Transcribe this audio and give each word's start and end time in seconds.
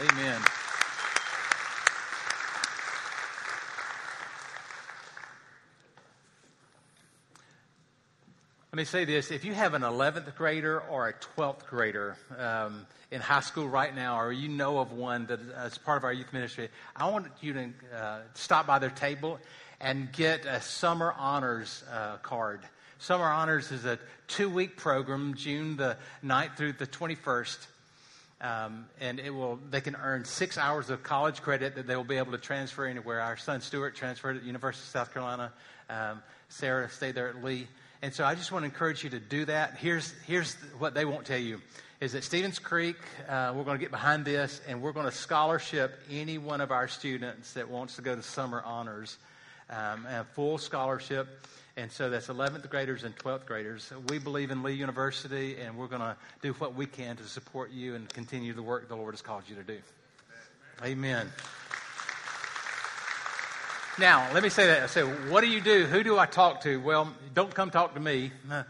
Amen. 0.00 0.40
Let 8.72 8.76
me 8.76 8.84
say 8.84 9.04
this 9.04 9.30
if 9.30 9.44
you 9.44 9.52
have 9.52 9.74
an 9.74 9.82
11th 9.82 10.34
grader 10.36 10.80
or 10.80 11.08
a 11.08 11.12
12th 11.12 11.66
grader 11.66 12.16
um, 12.38 12.86
in 13.10 13.20
high 13.20 13.40
school 13.40 13.68
right 13.68 13.94
now, 13.94 14.18
or 14.18 14.32
you 14.32 14.48
know 14.48 14.78
of 14.78 14.92
one 14.92 15.26
that 15.26 15.40
is 15.66 15.76
part 15.76 15.98
of 15.98 16.04
our 16.04 16.14
youth 16.14 16.32
ministry, 16.32 16.70
I 16.96 17.10
want 17.10 17.26
you 17.42 17.52
to 17.52 17.70
uh, 17.94 18.20
stop 18.32 18.66
by 18.66 18.78
their 18.78 18.88
table 18.88 19.38
and 19.82 20.10
get 20.12 20.46
a 20.46 20.62
summer 20.62 21.12
honors 21.18 21.84
uh, 21.92 22.16
card. 22.18 22.62
Summer 23.00 23.26
honors 23.26 23.70
is 23.70 23.84
a 23.84 23.98
two 24.28 24.48
week 24.48 24.78
program, 24.78 25.34
June 25.34 25.76
the 25.76 25.98
9th 26.24 26.56
through 26.56 26.72
the 26.72 26.86
21st. 26.86 27.66
Um, 28.40 28.86
and 29.00 29.20
it 29.20 29.30
will 29.30 29.58
they 29.70 29.82
can 29.82 29.96
earn 29.96 30.24
six 30.24 30.56
hours 30.56 30.88
of 30.88 31.02
college 31.02 31.42
credit 31.42 31.74
that 31.74 31.86
they 31.86 31.94
will 31.94 32.04
be 32.04 32.16
able 32.16 32.32
to 32.32 32.38
transfer 32.38 32.86
anywhere. 32.86 33.20
Our 33.20 33.36
son 33.36 33.60
Stuart 33.60 33.94
transferred 33.94 34.38
at 34.38 34.44
University 34.44 34.82
of 34.82 34.88
South 34.88 35.12
Carolina. 35.12 35.52
Um, 35.90 36.22
Sarah 36.48 36.88
stayed 36.88 37.14
there 37.14 37.28
at 37.28 37.44
Lee. 37.44 37.68
And 38.02 38.14
so 38.14 38.24
I 38.24 38.34
just 38.34 38.50
want 38.50 38.62
to 38.62 38.66
encourage 38.66 39.04
you 39.04 39.10
to 39.10 39.20
do 39.20 39.44
that. 39.44 39.76
Here's, 39.76 40.14
here's 40.26 40.54
what 40.78 40.94
they 40.94 41.04
won't 41.04 41.26
tell 41.26 41.38
you 41.38 41.60
is 42.00 42.12
that 42.12 42.24
Stevens 42.24 42.58
Creek, 42.58 42.96
uh, 43.28 43.52
we're 43.54 43.64
going 43.64 43.76
to 43.76 43.80
get 43.80 43.90
behind 43.90 44.24
this 44.24 44.62
and 44.66 44.80
we're 44.80 44.92
going 44.92 45.04
to 45.04 45.12
scholarship 45.12 46.00
any 46.10 46.38
one 46.38 46.62
of 46.62 46.70
our 46.70 46.88
students 46.88 47.52
that 47.52 47.68
wants 47.68 47.96
to 47.96 48.02
go 48.02 48.16
to 48.16 48.22
summer 48.22 48.62
honors, 48.64 49.18
um, 49.68 50.06
a 50.06 50.24
full 50.32 50.56
scholarship. 50.56 51.46
And 51.80 51.90
so 51.90 52.10
that's 52.10 52.26
11th 52.26 52.68
graders 52.68 53.04
and 53.04 53.16
12th 53.16 53.46
graders. 53.46 53.90
We 54.10 54.18
believe 54.18 54.50
in 54.50 54.62
Lee 54.62 54.74
University, 54.74 55.56
and 55.56 55.78
we're 55.78 55.86
going 55.86 56.02
to 56.02 56.14
do 56.42 56.52
what 56.52 56.74
we 56.74 56.84
can 56.84 57.16
to 57.16 57.22
support 57.22 57.70
you 57.70 57.94
and 57.94 58.06
continue 58.06 58.52
the 58.52 58.62
work 58.62 58.86
the 58.86 58.96
Lord 58.96 59.14
has 59.14 59.22
called 59.22 59.44
you 59.48 59.56
to 59.56 59.62
do. 59.62 59.78
Amen. 60.84 61.26
Now, 63.98 64.28
let 64.34 64.42
me 64.42 64.50
say 64.50 64.66
that. 64.66 64.82
I 64.82 64.86
say, 64.88 65.04
what 65.04 65.40
do 65.40 65.46
you 65.48 65.62
do? 65.62 65.86
Who 65.86 66.04
do 66.04 66.18
I 66.18 66.26
talk 66.26 66.60
to? 66.64 66.76
Well, 66.76 67.14
don't 67.32 67.54
come 67.54 67.70
talk 67.70 67.94
to 67.94 68.00
me. 68.00 68.30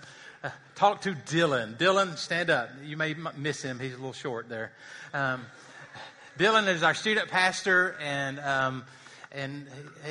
Talk 0.76 1.02
to 1.02 1.12
Dylan. 1.12 1.76
Dylan, 1.76 2.16
stand 2.16 2.48
up. 2.48 2.70
You 2.84 2.96
may 2.96 3.14
miss 3.36 3.60
him. 3.60 3.80
He's 3.80 3.92
a 3.92 3.96
little 3.96 4.14
short 4.14 4.48
there. 4.48 4.72
Um, 5.12 5.44
Dylan 6.38 6.68
is 6.68 6.82
our 6.82 6.94
student 6.94 7.28
pastor, 7.28 7.96
and 8.00 8.40
um, 8.40 8.84
and 9.30 9.66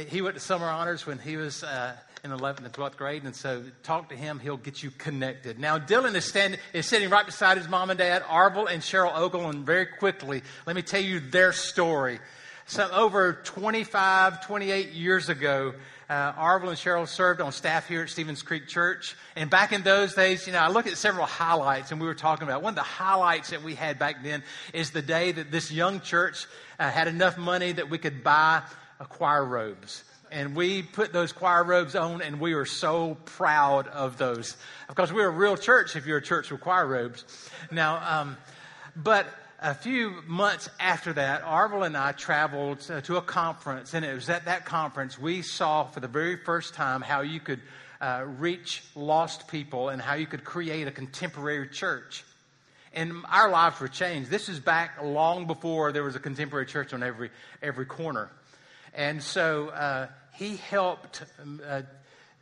he 0.10 0.22
went 0.22 0.36
to 0.36 0.40
summer 0.40 0.68
honors 0.68 1.08
when 1.08 1.18
he 1.18 1.38
was 1.38 1.64
uh, 1.64 1.96
in 2.24 2.32
11th 2.32 2.66
and 2.66 2.74
12th 2.74 2.98
grade. 2.98 3.24
And 3.24 3.36
so 3.36 3.64
talk 3.84 4.10
to 4.10 4.16
him. 4.16 4.40
He'll 4.40 4.58
get 4.58 4.84
you 4.84 4.92
connected. 4.92 5.60
Now, 5.60 5.80
Dylan 5.80 6.16
is, 6.16 6.26
standing, 6.26 6.60
is 6.74 6.86
sitting 6.86 7.10
right 7.10 7.26
beside 7.26 7.58
his 7.58 7.68
mom 7.68 7.90
and 7.90 8.00
dad, 8.00 8.24
Arvel 8.24 8.72
and 8.72 8.82
Cheryl 8.82 9.16
Ogle. 9.16 9.50
And 9.50 9.66
very 9.66 9.86
quickly, 9.86 10.44
let 10.66 10.76
me 10.76 10.82
tell 10.82 11.02
you 11.02 11.20
their 11.20 11.54
story. 11.54 12.20
So 12.66 12.90
over 12.92 13.34
25, 13.34 14.46
28 14.46 14.92
years 14.92 15.30
ago, 15.30 15.74
uh, 16.10 16.34
and 16.36 16.78
Cheryl 16.78 17.08
served 17.08 17.40
on 17.40 17.52
staff 17.52 17.88
here 17.88 18.04
at 18.04 18.10
Stevens 18.10 18.42
Creek 18.42 18.68
Church. 18.68 19.16
And 19.36 19.50
back 19.50 19.72
in 19.74 19.84
those 19.84 20.16
days, 20.16 20.48
you 20.48 20.54
know, 20.54 20.60
I 20.60 20.70
look 20.70 20.88
at 20.88 20.98
several 20.98 21.28
highlights, 21.28 21.92
and 21.92 22.02
we 22.02 22.08
were 22.08 22.16
talking 22.16 22.48
about 22.48 22.64
one 22.64 22.72
of 22.72 22.76
the 22.76 22.82
highlights 22.82 23.52
that 23.52 23.62
we 23.62 23.76
had 23.76 24.00
back 24.00 24.24
then 24.24 24.44
is 24.74 24.90
the 24.90 25.04
day 25.04 25.32
that 25.32 25.52
this 25.52 25.72
young 25.72 26.02
church 26.02 26.48
uh, 26.80 26.90
had 26.90 27.08
enough 27.08 27.38
money 27.38 27.72
that 27.72 27.92
we 27.92 28.00
could 28.00 28.24
buy 28.24 28.64
choir 29.10 29.46
robes 29.46 30.04
and 30.32 30.56
we 30.56 30.82
put 30.82 31.14
those 31.14 31.32
choir 31.32 31.64
robes 31.64 31.96
on, 31.96 32.22
and 32.22 32.40
we 32.40 32.56
were 32.56 32.66
so 32.66 33.18
proud 33.26 33.88
of 33.88 34.18
those. 34.18 34.58
Of 34.88 34.96
course, 34.96 35.12
we're 35.12 35.28
a 35.28 35.32
real 35.32 35.58
church 35.58 35.96
if 35.96 36.06
you're 36.06 36.18
a 36.18 36.22
church 36.22 36.52
with 36.52 36.62
choir 36.62 36.88
robes. 36.88 37.26
Now, 37.72 38.20
um, 38.20 38.38
but 38.96 39.28
a 39.62 39.74
few 39.74 40.22
months 40.26 40.70
after 40.80 41.14
that, 41.14 41.44
Arvel 41.44 41.86
and 41.86 41.98
I 41.98 42.14
traveled 42.14 42.80
to 42.80 43.18
a 43.18 43.22
conference, 43.22 43.94
and 43.94 44.06
it 44.06 44.14
was 44.14 44.30
at 44.30 44.46
that 44.46 44.66
conference 44.66 45.20
we 45.20 45.42
saw 45.42 45.84
for 45.84 46.00
the 46.00 46.08
very 46.08 46.38
first 46.38 46.74
time 46.74 47.02
how 47.02 47.22
you 47.22 47.40
could 47.40 47.60
uh, 48.02 48.24
reach 48.26 48.84
lost 48.96 49.48
people 49.48 49.90
and 49.90 50.02
how 50.02 50.14
you 50.14 50.26
could 50.26 50.46
create 50.46 50.88
a 50.88 50.92
contemporary 50.92 51.68
church. 51.68 52.24
And 52.94 53.14
our 53.30 53.50
lives 53.50 53.80
were 53.80 53.88
changed. 53.88 54.30
This 54.30 54.50
is 54.50 54.60
back 54.60 55.04
long 55.04 55.46
before 55.46 55.92
there 55.92 56.04
was 56.04 56.16
a 56.16 56.20
contemporary 56.20 56.66
church 56.66 56.94
on 56.94 57.04
every 57.04 57.30
every 57.62 57.86
corner. 57.86 58.32
And 58.94 59.22
so 59.22 59.70
uh, 59.70 60.08
he 60.34 60.58
helped 60.58 61.24
um, 61.42 61.62
uh, 61.66 61.82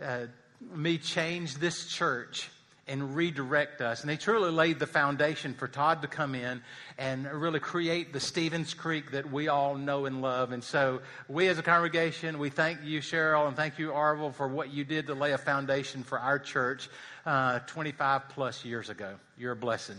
uh, 0.04 0.26
me 0.74 0.98
change 0.98 1.56
this 1.56 1.88
church 1.88 2.50
and 2.88 3.16
redirect 3.16 3.82
us. 3.82 4.02
And 4.02 4.10
they 4.10 4.16
truly 4.16 4.50
laid 4.50 4.80
the 4.80 4.88
foundation 4.88 5.54
for 5.54 5.68
Todd 5.68 6.02
to 6.04 6.08
come 6.08 6.36
in 6.36 6.62
and 6.98 7.30
really 7.30 7.60
create 7.60 8.14
the 8.14 8.20
Stevens 8.20 8.74
Creek 8.74 9.12
that 9.12 9.32
we 9.32 9.50
all 9.50 9.76
know 9.76 10.06
and 10.06 10.22
love. 10.22 10.52
And 10.52 10.64
so, 10.64 11.02
we 11.28 11.48
as 11.48 11.58
a 11.58 11.64
congregation, 11.64 12.40
we 12.40 12.50
thank 12.50 12.84
you, 12.84 13.02
Cheryl, 13.02 13.48
and 13.48 13.58
thank 13.58 13.78
you, 13.78 13.90
Arvel, 13.90 14.34
for 14.34 14.48
what 14.48 14.72
you 14.72 14.86
did 14.86 15.08
to 15.08 15.16
lay 15.16 15.34
a 15.34 15.38
foundation 15.38 16.04
for 16.04 16.18
our 16.20 16.40
church 16.40 16.90
uh, 17.26 17.60
25 17.68 18.30
plus 18.30 18.64
years 18.64 18.90
ago. 18.90 19.16
You're 19.38 19.52
a 19.52 19.58
blessing. 19.58 19.98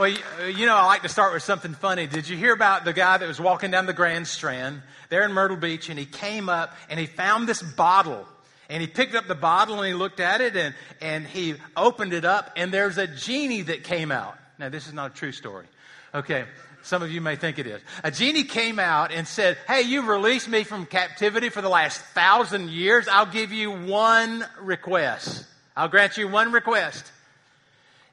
Well, 0.00 0.10
uh, 0.40 0.44
you 0.46 0.64
know, 0.64 0.76
I 0.76 0.86
like 0.86 1.02
to 1.02 1.10
start 1.10 1.34
with 1.34 1.42
something 1.42 1.74
funny. 1.74 2.06
Did 2.06 2.26
you 2.26 2.34
hear 2.34 2.54
about 2.54 2.86
the 2.86 2.94
guy 2.94 3.18
that 3.18 3.28
was 3.28 3.38
walking 3.38 3.70
down 3.70 3.84
the 3.84 3.92
Grand 3.92 4.26
Strand 4.26 4.80
there 5.10 5.26
in 5.26 5.32
Myrtle 5.34 5.58
Beach 5.58 5.90
and 5.90 5.98
he 5.98 6.06
came 6.06 6.48
up 6.48 6.74
and 6.88 6.98
he 6.98 7.04
found 7.04 7.46
this 7.46 7.60
bottle 7.60 8.26
and 8.70 8.80
he 8.80 8.86
picked 8.86 9.14
up 9.14 9.28
the 9.28 9.34
bottle 9.34 9.76
and 9.76 9.86
he 9.86 9.92
looked 9.92 10.18
at 10.18 10.40
it 10.40 10.56
and, 10.56 10.74
and 11.02 11.26
he 11.26 11.56
opened 11.76 12.14
it 12.14 12.24
up 12.24 12.50
and 12.56 12.72
there's 12.72 12.96
a 12.96 13.06
genie 13.06 13.60
that 13.60 13.84
came 13.84 14.10
out. 14.10 14.38
Now, 14.58 14.70
this 14.70 14.86
is 14.86 14.94
not 14.94 15.10
a 15.10 15.14
true 15.14 15.32
story. 15.32 15.66
Okay. 16.14 16.46
Some 16.82 17.02
of 17.02 17.12
you 17.12 17.20
may 17.20 17.36
think 17.36 17.58
it 17.58 17.66
is. 17.66 17.82
A 18.02 18.10
genie 18.10 18.44
came 18.44 18.78
out 18.78 19.12
and 19.12 19.28
said, 19.28 19.58
Hey, 19.68 19.82
you've 19.82 20.08
released 20.08 20.48
me 20.48 20.64
from 20.64 20.86
captivity 20.86 21.50
for 21.50 21.60
the 21.60 21.68
last 21.68 22.00
thousand 22.00 22.70
years. 22.70 23.06
I'll 23.06 23.26
give 23.26 23.52
you 23.52 23.70
one 23.70 24.46
request. 24.62 25.44
I'll 25.76 25.88
grant 25.88 26.16
you 26.16 26.26
one 26.26 26.52
request. 26.52 27.12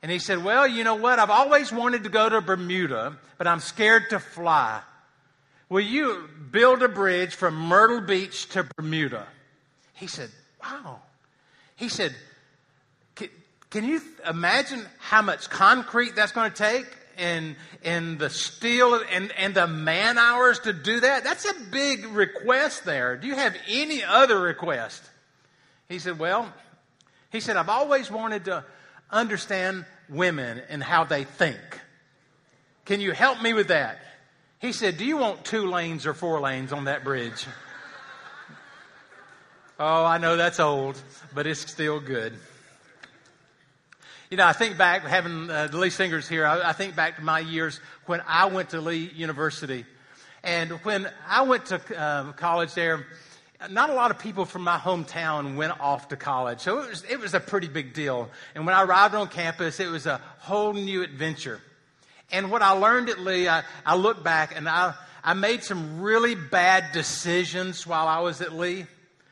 And 0.07 0.13
he 0.13 0.19
said, 0.19 0.41
Well, 0.41 0.65
you 0.65 0.85
know 0.85 0.95
what? 0.95 1.19
I've 1.19 1.29
always 1.29 1.69
wanted 1.69 2.05
to 2.05 2.09
go 2.09 2.29
to 2.29 2.39
Bermuda, 2.39 3.17
but 3.37 3.45
I'm 3.45 3.59
scared 3.59 4.11
to 4.11 4.19
fly. 4.19 4.79
Will 5.67 5.81
you 5.81 6.29
build 6.49 6.81
a 6.81 6.87
bridge 6.87 7.35
from 7.35 7.55
Myrtle 7.55 7.99
Beach 7.99 8.47
to 8.51 8.65
Bermuda? 8.77 9.27
He 9.95 10.07
said, 10.07 10.29
Wow. 10.63 11.01
He 11.75 11.89
said, 11.89 12.15
Can 13.17 13.83
you 13.83 14.01
imagine 14.25 14.85
how 14.97 15.21
much 15.21 15.49
concrete 15.49 16.15
that's 16.15 16.31
going 16.31 16.51
to 16.51 16.57
take? 16.57 16.85
And, 17.17 17.57
and 17.83 18.17
the 18.17 18.29
steel 18.29 19.01
and, 19.11 19.33
and 19.33 19.53
the 19.53 19.67
man 19.67 20.17
hours 20.17 20.59
to 20.59 20.71
do 20.71 21.01
that? 21.01 21.25
That's 21.25 21.43
a 21.43 21.53
big 21.69 22.05
request 22.05 22.85
there. 22.85 23.17
Do 23.17 23.27
you 23.27 23.35
have 23.35 23.57
any 23.67 24.05
other 24.05 24.39
request? 24.39 25.03
He 25.89 25.99
said, 25.99 26.17
Well, 26.17 26.49
he 27.29 27.41
said, 27.41 27.57
I've 27.57 27.67
always 27.67 28.09
wanted 28.09 28.45
to 28.45 28.63
understand 29.11 29.85
women 30.09 30.61
and 30.69 30.83
how 30.83 31.03
they 31.03 31.23
think. 31.23 31.59
Can 32.85 33.01
you 33.01 33.11
help 33.11 33.41
me 33.41 33.53
with 33.53 33.67
that? 33.67 33.99
He 34.59 34.71
said, 34.71 34.97
Do 34.97 35.05
you 35.05 35.17
want 35.17 35.45
two 35.45 35.67
lanes 35.67 36.05
or 36.05 36.13
four 36.13 36.39
lanes 36.39 36.71
on 36.71 36.85
that 36.85 37.03
bridge? 37.03 37.45
oh, 39.79 40.05
I 40.05 40.17
know 40.17 40.35
that's 40.37 40.59
old, 40.59 40.99
but 41.33 41.45
it's 41.45 41.69
still 41.69 41.99
good. 41.99 42.33
You 44.29 44.37
know, 44.37 44.45
I 44.45 44.53
think 44.53 44.77
back, 44.77 45.03
having 45.03 45.49
uh, 45.49 45.67
the 45.67 45.77
Lee 45.77 45.89
Singers 45.89 46.27
here, 46.27 46.45
I, 46.45 46.69
I 46.69 46.73
think 46.73 46.95
back 46.95 47.15
to 47.17 47.23
my 47.23 47.39
years 47.39 47.79
when 48.07 48.21
I 48.27 48.47
went 48.47 48.71
to 48.71 48.81
Lee 48.81 49.11
University. 49.15 49.85
And 50.43 50.71
when 50.83 51.09
I 51.27 51.43
went 51.43 51.67
to 51.67 51.99
uh, 51.99 52.31
college 52.33 52.73
there, 52.73 53.05
not 53.69 53.89
a 53.89 53.93
lot 53.93 54.11
of 54.11 54.19
people 54.19 54.45
from 54.45 54.63
my 54.63 54.77
hometown 54.77 55.55
went 55.55 55.79
off 55.79 56.09
to 56.09 56.15
college. 56.15 56.59
So 56.59 56.83
it 56.83 56.89
was, 56.89 57.03
it 57.09 57.19
was 57.19 57.33
a 57.33 57.39
pretty 57.39 57.67
big 57.67 57.93
deal. 57.93 58.29
And 58.53 58.65
when 58.65 58.75
I 58.75 58.83
arrived 58.83 59.15
on 59.15 59.27
campus, 59.27 59.79
it 59.79 59.89
was 59.89 60.05
a 60.05 60.21
whole 60.39 60.73
new 60.73 61.01
adventure. 61.01 61.59
And 62.31 62.51
what 62.51 62.61
I 62.61 62.71
learned 62.71 63.09
at 63.09 63.19
Lee, 63.19 63.47
I, 63.47 63.63
I 63.85 63.95
look 63.95 64.23
back 64.23 64.55
and 64.55 64.69
I, 64.69 64.93
I 65.23 65.33
made 65.33 65.63
some 65.63 66.01
really 66.01 66.35
bad 66.35 66.91
decisions 66.91 67.87
while 67.87 68.07
I 68.07 68.19
was 68.19 68.41
at 68.41 68.53
Lee, 68.53 68.85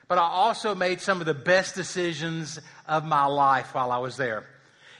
but 0.08 0.18
I 0.18 0.24
also 0.24 0.74
made 0.74 1.02
some 1.02 1.20
of 1.20 1.26
the 1.26 1.34
best 1.34 1.76
decisions 1.76 2.60
of 2.88 3.06
my 3.06 3.26
life 3.26 3.76
while 3.76 3.92
I 3.92 3.98
was 4.00 4.18
there. 4.18 4.46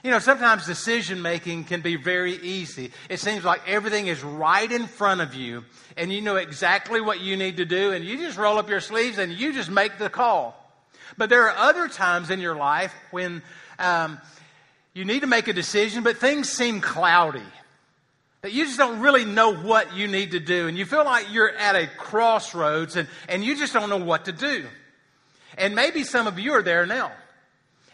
You 0.06 0.12
know, 0.12 0.20
sometimes 0.20 0.66
decision 0.66 1.20
making 1.20 1.64
can 1.64 1.80
be 1.80 1.96
very 1.96 2.34
easy. 2.34 2.92
It 3.08 3.18
seems 3.18 3.44
like 3.44 3.62
everything 3.66 4.06
is 4.06 4.22
right 4.22 4.70
in 4.70 4.86
front 4.86 5.20
of 5.20 5.34
you 5.34 5.64
and 5.96 6.12
you 6.12 6.20
know 6.20 6.36
exactly 6.36 7.00
what 7.00 7.20
you 7.20 7.36
need 7.36 7.56
to 7.56 7.64
do 7.64 7.90
and 7.90 8.04
you 8.04 8.16
just 8.16 8.38
roll 8.38 8.56
up 8.58 8.68
your 8.68 8.78
sleeves 8.78 9.18
and 9.18 9.32
you 9.32 9.52
just 9.52 9.68
make 9.68 9.98
the 9.98 10.08
call. 10.08 10.54
But 11.18 11.28
there 11.28 11.48
are 11.48 11.56
other 11.56 11.88
times 11.88 12.30
in 12.30 12.38
your 12.38 12.54
life 12.54 12.94
when 13.10 13.42
um, 13.80 14.20
you 14.94 15.04
need 15.04 15.22
to 15.22 15.26
make 15.26 15.48
a 15.48 15.52
decision, 15.52 16.04
but 16.04 16.18
things 16.18 16.48
seem 16.48 16.80
cloudy. 16.80 17.42
That 18.42 18.52
you 18.52 18.64
just 18.64 18.78
don't 18.78 19.00
really 19.00 19.24
know 19.24 19.56
what 19.56 19.96
you 19.96 20.06
need 20.06 20.30
to 20.30 20.38
do. 20.38 20.68
And 20.68 20.78
you 20.78 20.86
feel 20.86 21.04
like 21.04 21.32
you're 21.32 21.50
at 21.50 21.74
a 21.74 21.88
crossroads 21.88 22.94
and, 22.94 23.08
and 23.28 23.44
you 23.44 23.56
just 23.56 23.72
don't 23.72 23.90
know 23.90 23.96
what 23.96 24.26
to 24.26 24.32
do. 24.32 24.66
And 25.58 25.74
maybe 25.74 26.04
some 26.04 26.28
of 26.28 26.38
you 26.38 26.52
are 26.52 26.62
there 26.62 26.86
now. 26.86 27.10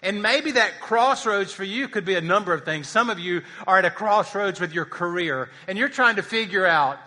And 0.02 0.20
maybe 0.20 0.52
that 0.52 0.80
crossroads 0.80 1.52
for 1.52 1.64
you 1.64 1.88
could 1.88 2.04
be 2.04 2.16
a 2.16 2.20
number 2.20 2.52
of 2.52 2.64
things. 2.64 2.88
Some 2.88 3.08
of 3.08 3.20
you 3.20 3.42
are 3.66 3.78
at 3.78 3.84
a 3.84 3.90
crossroads 3.90 4.60
with 4.60 4.72
your 4.72 4.84
career 4.84 5.48
and 5.68 5.78
you're 5.78 5.88
trying 5.88 6.16
to 6.16 6.22
figure 6.22 6.66
out 6.66 6.98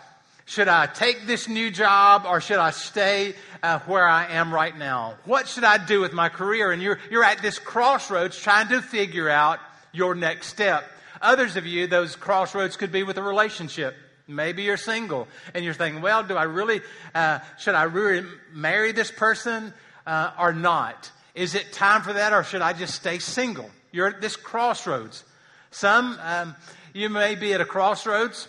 should 0.45 0.67
I 0.67 0.85
take 0.85 1.25
this 1.25 1.49
new 1.49 1.71
job 1.71 2.25
or 2.27 2.39
should 2.39 2.59
I 2.59 2.69
stay 2.69 3.33
uh, 3.63 3.79
where 3.79 4.07
I 4.07 4.27
am 4.27 4.53
right 4.53 4.77
now? 4.77 5.15
What 5.25 5.47
should 5.47 5.63
I 5.63 5.83
do 5.83 5.99
with 5.99 6.13
my 6.13 6.29
career? 6.29 6.71
And 6.71 6.81
you're, 6.81 6.99
you're 7.09 7.23
at 7.23 7.41
this 7.41 7.57
crossroads 7.57 8.37
trying 8.37 8.69
to 8.69 8.81
figure 8.81 9.27
out 9.27 9.59
your 9.91 10.13
next 10.13 10.47
step. 10.47 10.85
Others 11.19 11.55
of 11.55 11.65
you, 11.65 11.87
those 11.87 12.15
crossroads 12.15 12.77
could 12.77 12.91
be 12.91 13.01
with 13.01 13.17
a 13.17 13.23
relationship. 13.23 13.95
Maybe 14.27 14.63
you're 14.63 14.77
single 14.77 15.27
and 15.53 15.65
you're 15.65 15.73
thinking, 15.73 16.01
well, 16.01 16.23
do 16.23 16.35
I 16.35 16.43
really, 16.43 16.81
uh, 17.15 17.39
should 17.57 17.75
I 17.75 17.83
really 17.83 18.27
marry 18.53 18.91
this 18.91 19.09
person 19.09 19.73
uh, 20.05 20.31
or 20.37 20.53
not? 20.53 21.11
Is 21.35 21.53
it 21.53 21.71
time 21.73 22.01
for 22.01 22.13
that, 22.13 22.33
or 22.33 22.43
should 22.43 22.61
I 22.61 22.73
just 22.73 22.95
stay 22.95 23.19
single? 23.19 23.69
You're 23.91 24.07
at 24.07 24.21
this 24.21 24.35
crossroads. 24.35 25.23
Some, 25.71 26.17
um, 26.21 26.55
you 26.93 27.09
may 27.09 27.35
be 27.35 27.53
at 27.53 27.61
a 27.61 27.65
crossroads 27.65 28.47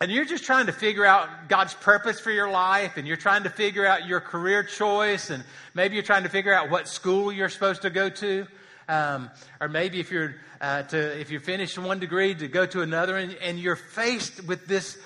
and 0.00 0.12
you're 0.12 0.24
just 0.24 0.44
trying 0.44 0.66
to 0.66 0.72
figure 0.72 1.06
out 1.06 1.48
God's 1.48 1.72
purpose 1.72 2.20
for 2.20 2.30
your 2.30 2.50
life, 2.50 2.96
and 2.96 3.06
you're 3.06 3.16
trying 3.16 3.44
to 3.44 3.48
figure 3.48 3.86
out 3.86 4.06
your 4.06 4.20
career 4.20 4.62
choice, 4.62 5.30
and 5.30 5.44
maybe 5.72 5.94
you're 5.94 6.04
trying 6.04 6.24
to 6.24 6.28
figure 6.28 6.52
out 6.52 6.68
what 6.68 6.88
school 6.88 7.32
you're 7.32 7.48
supposed 7.48 7.82
to 7.82 7.90
go 7.90 8.10
to, 8.10 8.46
um, 8.88 9.30
or 9.60 9.68
maybe 9.68 10.00
if 10.00 10.10
you're 10.10 10.34
uh, 10.60 10.82
to 10.82 11.20
if 11.20 11.30
you 11.30 11.38
finish 11.40 11.78
one 11.78 12.00
degree 12.00 12.34
to 12.34 12.48
go 12.48 12.66
to 12.66 12.82
another, 12.82 13.16
and, 13.16 13.34
and 13.36 13.58
you're 13.58 13.76
faced 13.76 14.44
with 14.44 14.66
this 14.66 14.98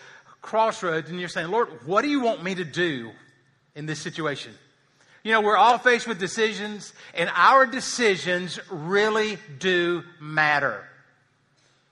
crossroads, 0.43 1.11
and 1.11 1.21
you're 1.21 1.29
saying, 1.29 1.49
Lord, 1.49 1.69
what 1.87 2.03
do 2.03 2.09
you 2.09 2.21
want 2.21 2.43
me 2.43 2.55
to 2.55 2.65
do 2.65 3.13
in 3.77 3.87
this 3.87 4.01
situation? 4.01 4.53
You 5.29 5.35
know, 5.35 5.43
we're 5.43 5.59
all 5.59 5.77
faced 5.77 6.09
with 6.09 6.19
decisions, 6.19 6.95
and 7.13 7.31
our 7.35 7.67
decisions 7.67 8.59
really 8.71 9.37
do 9.59 10.03
matter. 10.19 10.89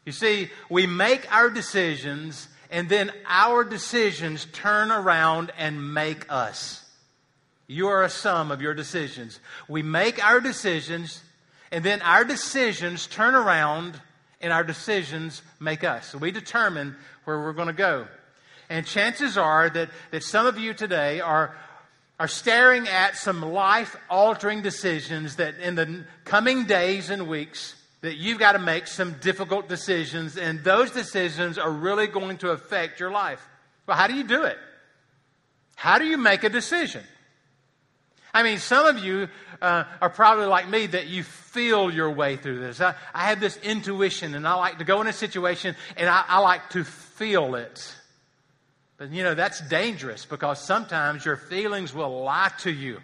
You 0.07 0.13
see, 0.13 0.49
we 0.71 0.87
make 0.87 1.31
our 1.31 1.51
decisions, 1.51 2.49
and 2.71 2.89
then 2.89 3.13
our 3.27 3.63
decisions 3.63 4.47
turn 4.55 4.91
around 4.91 5.53
and 5.59 5.93
make 5.93 6.25
us. 6.33 6.83
You 7.67 7.89
are 7.89 8.05
a 8.05 8.09
sum 8.09 8.51
of 8.51 8.63
your 8.63 8.73
decisions. 8.73 9.39
We 9.69 9.83
make 9.83 10.25
our 10.25 10.41
decisions, 10.41 11.23
and 11.71 11.85
then 11.85 12.01
our 12.01 12.25
decisions 12.25 13.07
turn 13.07 13.35
around, 13.35 14.01
and 14.41 14.51
our 14.51 14.65
decisions 14.65 15.43
make 15.61 15.85
us. 15.85 16.07
So 16.07 16.17
we 16.17 16.31
determine 16.31 16.97
where 17.27 17.39
we're 17.39 17.53
going 17.53 17.67
to 17.67 17.75
go. 17.75 18.07
And 18.71 18.87
chances 18.87 19.37
are 19.37 19.69
that, 19.71 19.91
that 20.11 20.23
some 20.23 20.47
of 20.47 20.59
you 20.59 20.73
today 20.73 21.21
are, 21.21 21.55
are 22.19 22.29
staring 22.29 22.89
at 22.89 23.17
some 23.17 23.43
life 23.43 23.97
altering 24.09 24.63
decisions 24.63 25.37
that 25.37 25.59
in 25.59 25.75
the 25.75 26.05
coming 26.25 26.65
days 26.65 27.11
and 27.11 27.29
weeks 27.29 27.75
that 28.01 28.17
you've 28.17 28.39
got 28.39 28.53
to 28.53 28.59
make 28.59 28.87
some 28.87 29.15
difficult 29.21 29.69
decisions 29.69 30.37
and 30.37 30.63
those 30.65 30.91
decisions 30.91 31.59
are 31.59 31.71
really 31.71 32.07
going 32.07 32.39
to 32.39 32.51
affect 32.51 33.01
your 33.01 33.11
life. 33.11 33.47
Well, 33.87 33.97
how 33.97 34.07
do 34.07 34.15
you 34.15 34.25
do 34.25 34.45
it? 34.45 34.59
How 35.75 35.99
do 35.99 36.07
you 36.07 36.17
make 36.17 36.43
a 36.43 36.49
decision? 36.49 37.05
I 38.33 38.43
mean, 38.43 38.59
some 38.59 38.87
of 38.87 39.03
you 39.03 39.29
uh, 39.63 39.85
are 40.01 40.11
probably 40.11 40.47
like 40.47 40.69
me 40.69 40.87
that 40.89 41.07
you 41.07 41.23
feel 41.23 41.91
your 41.91 42.11
way 42.11 42.37
through 42.37 42.61
this. 42.61 42.81
I, 42.81 42.95
I 43.15 43.29
have 43.29 43.41
this 43.41 43.57
intuition 43.59 44.35
and 44.35 44.47
I 44.47 44.55
like 44.55 44.79
to 44.79 44.85
go 44.85 45.01
in 45.01 45.07
a 45.07 45.13
situation 45.13 45.75
and 45.97 46.09
I, 46.09 46.25
I 46.29 46.39
like 46.41 46.71
to 46.71 46.85
feel 46.85 47.55
it. 47.55 47.95
But 48.99 49.11
you 49.11 49.23
know, 49.23 49.35
that's 49.35 49.61
dangerous 49.69 50.25
because 50.25 50.61
sometimes 50.61 51.25
your 51.25 51.37
feelings 51.37 51.93
will 51.93 52.23
lie 52.23 52.51
to 52.61 52.71
you. 52.71 53.01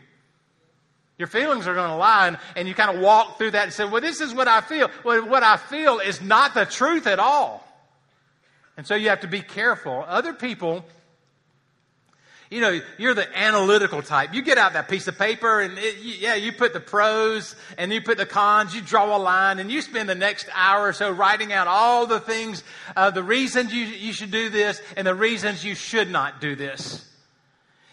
Your 1.18 1.28
feelings 1.28 1.66
are 1.66 1.74
going 1.74 1.90
to 1.90 1.96
lie, 1.96 2.28
and, 2.28 2.38
and 2.56 2.66
you 2.66 2.74
kind 2.74 2.96
of 2.96 3.02
walk 3.02 3.38
through 3.38 3.52
that 3.52 3.64
and 3.64 3.72
say, 3.72 3.84
Well, 3.84 4.00
this 4.00 4.20
is 4.20 4.34
what 4.34 4.48
I 4.48 4.60
feel. 4.60 4.90
Well, 5.04 5.28
what 5.28 5.42
I 5.42 5.56
feel 5.56 5.98
is 5.98 6.20
not 6.20 6.54
the 6.54 6.64
truth 6.64 7.06
at 7.06 7.18
all. 7.18 7.66
And 8.76 8.86
so 8.86 8.94
you 8.94 9.10
have 9.10 9.20
to 9.20 9.28
be 9.28 9.42
careful. 9.42 10.04
Other 10.08 10.32
people 10.32 10.84
you 12.52 12.60
know, 12.60 12.78
you're 12.98 13.14
the 13.14 13.26
analytical 13.38 14.02
type. 14.02 14.34
You 14.34 14.42
get 14.42 14.58
out 14.58 14.74
that 14.74 14.86
piece 14.86 15.08
of 15.08 15.18
paper 15.18 15.62
and 15.62 15.78
it, 15.78 15.96
yeah, 16.02 16.34
you 16.34 16.52
put 16.52 16.74
the 16.74 16.80
pros 16.80 17.56
and 17.78 17.90
you 17.90 18.02
put 18.02 18.18
the 18.18 18.26
cons, 18.26 18.74
you 18.74 18.82
draw 18.82 19.16
a 19.16 19.18
line 19.18 19.58
and 19.58 19.72
you 19.72 19.80
spend 19.80 20.06
the 20.06 20.14
next 20.14 20.50
hour 20.54 20.88
or 20.88 20.92
so 20.92 21.10
writing 21.10 21.50
out 21.50 21.66
all 21.66 22.06
the 22.06 22.20
things, 22.20 22.62
uh, 22.94 23.10
the 23.10 23.22
reasons 23.22 23.72
you, 23.72 23.86
you 23.86 24.12
should 24.12 24.30
do 24.30 24.50
this 24.50 24.82
and 24.98 25.06
the 25.06 25.14
reasons 25.14 25.64
you 25.64 25.74
should 25.74 26.10
not 26.10 26.42
do 26.42 26.54
this. 26.54 27.08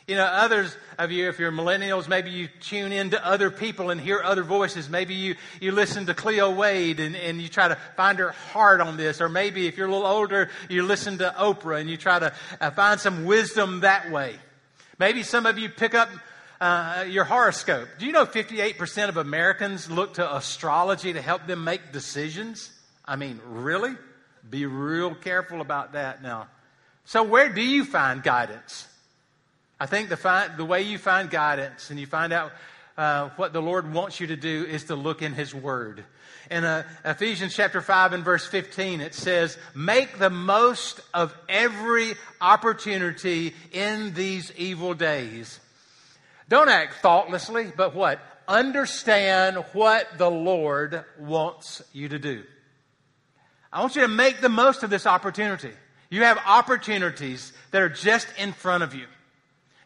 You 0.10 0.16
know, 0.16 0.26
others 0.26 0.76
of 0.98 1.10
you, 1.10 1.30
if 1.30 1.40
you're 1.40 1.54
millennials, 1.54 2.10
maybe 2.10 2.32
you 2.32 2.50
tune 2.60 2.92
in 2.92 3.12
to 3.12 3.26
other 3.26 3.50
people 3.50 3.92
and 3.92 4.02
hear 4.02 4.22
other 4.22 4.44
voices. 4.44 4.90
Maybe 4.90 5.14
you, 5.14 5.36
you 5.62 5.72
listen 5.72 6.06
to 6.08 6.14
Cleo 6.14 6.52
Wade 6.52 7.00
and, 7.00 7.16
and 7.16 7.42
you 7.42 7.48
try 7.48 7.70
to 7.70 7.78
find 7.96 8.20
her 8.20 8.32
heart 8.32 8.82
on 8.82 8.98
this. 8.98 9.22
Or 9.22 9.30
maybe 9.30 9.68
if 9.68 9.78
you're 9.78 9.88
a 9.88 9.92
little 9.92 10.06
older, 10.06 10.50
you 10.68 10.84
listen 10.84 11.20
to 11.20 11.34
Oprah 11.38 11.80
and 11.80 11.90
you 11.90 11.96
try 11.96 12.20
to 12.20 12.34
uh, 12.60 12.72
find 12.72 13.00
some 13.00 13.24
wisdom 13.24 13.82
that 13.82 14.12
way. 14.12 14.36
Maybe 15.00 15.24
some 15.24 15.46
of 15.46 15.58
you 15.58 15.70
pick 15.70 15.96
up 15.96 16.10
uh, 16.60 17.06
your 17.08 17.24
horoscope. 17.24 17.88
Do 17.98 18.06
you 18.06 18.12
know 18.12 18.26
58% 18.26 19.08
of 19.08 19.16
Americans 19.16 19.90
look 19.90 20.16
to 20.16 20.36
astrology 20.36 21.14
to 21.14 21.22
help 21.22 21.48
them 21.48 21.64
make 21.64 21.94
decisions? 21.94 22.70
I 23.06 23.16
mean, 23.16 23.40
really? 23.46 23.96
Be 24.50 24.66
real 24.66 25.16
careful 25.16 25.62
about 25.62 25.94
that 25.94 26.22
now. 26.22 26.48
So, 27.06 27.24
where 27.24 27.48
do 27.48 27.62
you 27.62 27.86
find 27.86 28.22
guidance? 28.22 28.88
I 29.80 29.86
think 29.86 30.10
the, 30.10 30.52
the 30.58 30.66
way 30.66 30.82
you 30.82 30.98
find 30.98 31.30
guidance 31.30 31.90
and 31.90 32.00
you 32.00 32.06
find 32.06 32.34
out 32.34 32.52
uh, 33.00 33.30
what 33.38 33.54
the 33.54 33.62
Lord 33.62 33.94
wants 33.94 34.20
you 34.20 34.28
to 34.28 34.36
do 34.36 34.66
is 34.66 34.84
to 34.86 34.96
look 34.96 35.22
in 35.22 35.32
His 35.32 35.56
Word. 35.56 36.04
In 36.52 36.66
uh, 36.66 36.84
Ephesians 37.06 37.56
chapter 37.56 37.80
5 37.80 38.12
and 38.12 38.26
verse 38.26 38.46
15, 38.46 39.00
it 39.00 39.16
says, 39.16 39.58
Make 39.74 40.20
the 40.20 40.30
most 40.30 41.00
of 41.14 41.34
every 41.48 42.16
opportunity 42.42 43.56
in 43.72 44.14
these 44.16 44.52
evil 44.58 44.94
days. 44.94 45.62
Don't 46.50 46.68
act 46.68 46.96
thoughtlessly, 46.96 47.72
but 47.78 47.96
what? 47.96 48.20
Understand 48.50 49.64
what 49.72 50.18
the 50.18 50.30
Lord 50.30 51.06
wants 51.18 51.82
you 51.94 52.10
to 52.10 52.20
do. 52.20 52.44
I 53.72 53.80
want 53.80 53.96
you 53.96 54.02
to 54.02 54.10
make 54.10 54.42
the 54.42 54.50
most 54.50 54.84
of 54.84 54.90
this 54.90 55.08
opportunity. 55.08 55.72
You 56.10 56.24
have 56.24 56.38
opportunities 56.46 57.54
that 57.72 57.82
are 57.82 57.88
just 57.88 58.28
in 58.38 58.52
front 58.52 58.84
of 58.84 58.94
you. 58.94 59.06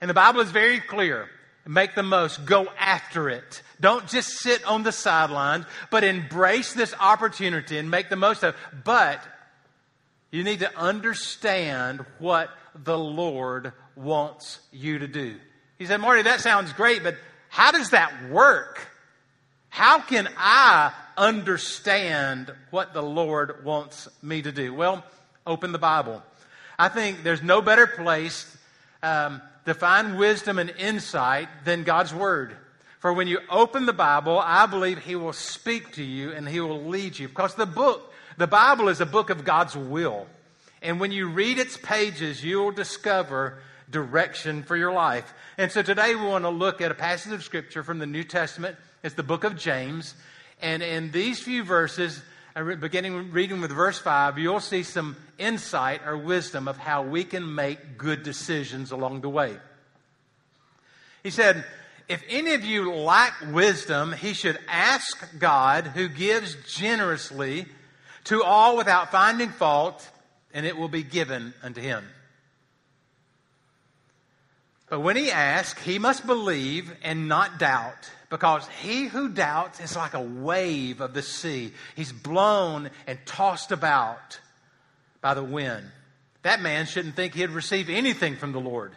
And 0.02 0.10
the 0.10 0.16
Bible 0.16 0.40
is 0.40 0.50
very 0.50 0.80
clear. 0.80 1.30
Make 1.66 1.96
the 1.96 2.04
most. 2.04 2.46
Go 2.46 2.68
after 2.78 3.30
it. 3.30 3.62
Don't 3.80 4.08
just 4.08 4.40
sit 4.40 4.64
on 4.66 4.84
the 4.84 4.92
sidelines, 4.92 5.66
but 5.90 6.04
embrace 6.04 6.74
this 6.74 6.94
opportunity 7.00 7.78
and 7.78 7.90
make 7.90 8.10
the 8.10 8.16
most 8.16 8.44
of 8.44 8.54
it. 8.54 8.60
But 8.84 9.22
you 10.32 10.44
need 10.44 10.60
to 10.60 10.78
understand 10.78 12.06
what 12.20 12.50
the 12.76 12.98
Lord 12.98 13.72
wants 13.96 14.60
you 14.72 15.00
to 15.00 15.08
do. 15.08 15.38
He 15.78 15.86
said, 15.86 15.98
Marty, 15.98 16.24
that 16.24 16.42
sounds 16.42 16.74
great, 16.74 17.04
but 17.04 17.16
how 17.50 17.72
does 17.72 17.92
that 17.92 18.30
work? 18.30 18.88
How 19.70 20.00
can 20.00 20.28
I 20.38 20.92
understand 21.18 22.52
what 22.72 22.94
the 22.94 23.04
Lord 23.04 23.64
wants 23.64 24.08
me 24.22 24.42
to 24.42 24.52
do? 24.52 24.74
Well, 24.74 25.04
open 25.46 25.72
the 25.72 25.80
Bible. 25.80 26.24
I 26.78 26.90
think 26.90 27.24
there's 27.24 27.44
no 27.44 27.62
better 27.62 27.88
place 27.88 28.58
um, 29.02 29.42
to 29.66 29.74
find 29.74 30.18
wisdom 30.18 30.60
and 30.60 30.70
insight 30.72 31.48
than 31.66 31.84
God's 31.84 32.14
Word. 32.14 32.56
For 33.00 33.12
when 33.12 33.28
you 33.28 33.40
open 33.50 33.86
the 33.86 33.94
Bible, 33.94 34.40
I 34.40 34.66
believe 34.66 35.00
He 35.00 35.16
will 35.16 35.34
speak 35.34 35.94
to 35.94 36.04
you 36.04 36.32
and 36.32 36.48
He 36.48 36.60
will 36.60 36.86
lead 36.86 37.20
you. 37.20 37.28
Because 37.28 37.56
the 37.56 37.66
book, 37.66 38.14
the 38.38 38.48
Bible 38.48 38.88
is 38.90 39.02
a 39.02 39.06
book 39.06 39.30
of 39.30 39.44
God's 39.44 39.76
will. 39.76 40.28
And 40.82 41.00
when 41.00 41.12
you 41.12 41.30
read 41.30 41.60
its 41.60 41.78
pages, 41.78 42.44
you 42.44 42.60
will 42.60 42.72
discover 42.72 43.60
direction 43.90 44.64
for 44.64 44.76
your 44.76 44.92
life. 44.92 45.34
And 45.58 45.72
so 45.72 45.82
today 45.82 46.16
we 46.16 46.26
want 46.26 46.46
to 46.46 46.50
look 46.50 46.82
at 46.82 46.92
a 46.92 46.96
passage 46.96 47.32
of 47.32 47.44
Scripture 47.44 47.84
from 47.84 48.00
the 48.00 48.06
New 48.06 48.24
Testament. 48.24 48.76
It's 49.04 49.16
the 49.16 49.24
book 49.24 49.44
of 49.44 49.58
James. 49.58 50.16
And 50.62 50.82
in 50.82 51.12
these 51.12 51.42
few 51.42 51.64
verses, 51.64 52.22
beginning 52.56 53.32
reading 53.32 53.62
with 53.62 53.72
verse 53.72 53.98
5, 54.00 54.38
you'll 54.38 54.60
see 54.60 54.84
some 54.84 55.16
insight 55.38 56.02
or 56.06 56.18
wisdom 56.18 56.68
of 56.68 56.78
how 56.78 57.02
we 57.04 57.24
can 57.24 57.56
make 57.56 57.98
good 57.98 58.24
decisions 58.24 58.92
along 58.92 59.22
the 59.22 59.30
way. 59.30 59.58
He 61.24 61.30
said, 61.30 61.66
if 62.08 62.24
any 62.30 62.54
of 62.54 62.64
you 62.64 62.94
lack 62.94 63.34
wisdom, 63.52 64.12
he 64.12 64.34
should 64.34 64.60
ask 64.68 65.40
God, 65.40 65.88
who 65.88 66.08
gives 66.10 66.56
generously 66.68 67.66
to 68.26 68.44
all 68.44 68.78
without 68.78 69.12
finding 69.12 69.50
fault, 69.50 70.10
and 70.54 70.66
it 70.66 70.78
will 70.78 70.90
be 70.90 71.04
given 71.04 71.54
unto 71.64 71.82
him. 71.82 72.06
But 74.90 75.00
when 75.00 75.16
he 75.16 75.32
asks, 75.32 75.82
he 75.82 75.98
must 75.98 76.28
believe 76.28 76.94
and 77.04 77.28
not 77.28 77.58
doubt, 77.58 78.12
because 78.34 78.68
he 78.82 79.06
who 79.06 79.30
doubts 79.30 79.80
is 79.80 79.96
like 79.96 80.16
a 80.16 80.20
wave 80.20 81.02
of 81.02 81.14
the 81.14 81.22
sea. 81.22 81.72
He's 81.96 82.12
blown 82.12 82.90
and 83.06 83.20
tossed 83.28 83.72
about 83.72 84.40
by 85.22 85.36
the 85.36 85.44
wind. 85.44 85.86
That 86.42 86.60
man 86.60 86.88
shouldn't 86.88 87.16
think 87.16 87.36
he'd 87.36 87.52
receive 87.52 87.92
anything 87.92 88.36
from 88.38 88.52
the 88.52 88.60
Lord. 88.60 88.94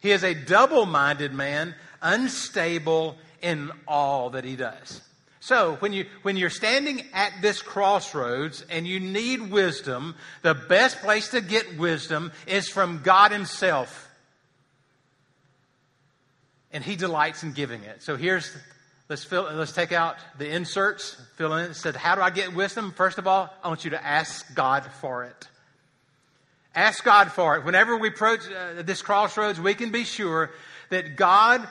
He 0.00 0.10
is 0.10 0.24
a 0.24 0.32
double 0.32 0.86
minded 0.86 1.34
man, 1.34 1.74
unstable 2.00 3.18
in 3.42 3.70
all 3.86 4.30
that 4.30 4.44
he 4.44 4.56
does. 4.56 5.02
So, 5.40 5.76
when, 5.80 5.92
you, 5.92 6.06
when 6.22 6.38
you're 6.38 6.48
standing 6.48 7.04
at 7.12 7.34
this 7.42 7.60
crossroads 7.60 8.64
and 8.70 8.86
you 8.86 9.00
need 9.00 9.50
wisdom, 9.50 10.14
the 10.40 10.54
best 10.54 11.00
place 11.00 11.28
to 11.32 11.42
get 11.42 11.76
wisdom 11.76 12.32
is 12.46 12.70
from 12.70 13.02
God 13.02 13.32
Himself. 13.32 14.08
And 16.72 16.82
He 16.82 16.96
delights 16.96 17.42
in 17.42 17.52
giving 17.52 17.82
it. 17.82 18.02
So, 18.02 18.16
here's 18.16 18.50
let's, 19.08 19.24
fill, 19.24 19.48
let's 19.52 19.72
take 19.72 19.92
out 19.92 20.16
the 20.38 20.48
inserts, 20.48 21.20
fill 21.36 21.54
in. 21.54 21.70
It 21.70 21.74
said, 21.74 21.96
How 21.96 22.14
do 22.14 22.20
I 22.20 22.30
get 22.30 22.54
wisdom? 22.54 22.92
First 22.92 23.18
of 23.18 23.26
all, 23.26 23.52
I 23.62 23.68
want 23.68 23.84
you 23.84 23.90
to 23.90 24.04
ask 24.04 24.54
God 24.54 24.84
for 25.00 25.24
it. 25.24 25.48
Ask 26.74 27.02
God 27.02 27.32
for 27.32 27.56
it. 27.56 27.64
Whenever 27.64 27.96
we 27.96 28.08
approach 28.08 28.40
uh, 28.50 28.82
this 28.82 29.02
crossroads, 29.02 29.60
we 29.60 29.74
can 29.74 29.90
be 29.90 30.04
sure 30.04 30.50
that 30.90 31.16
God 31.16 31.66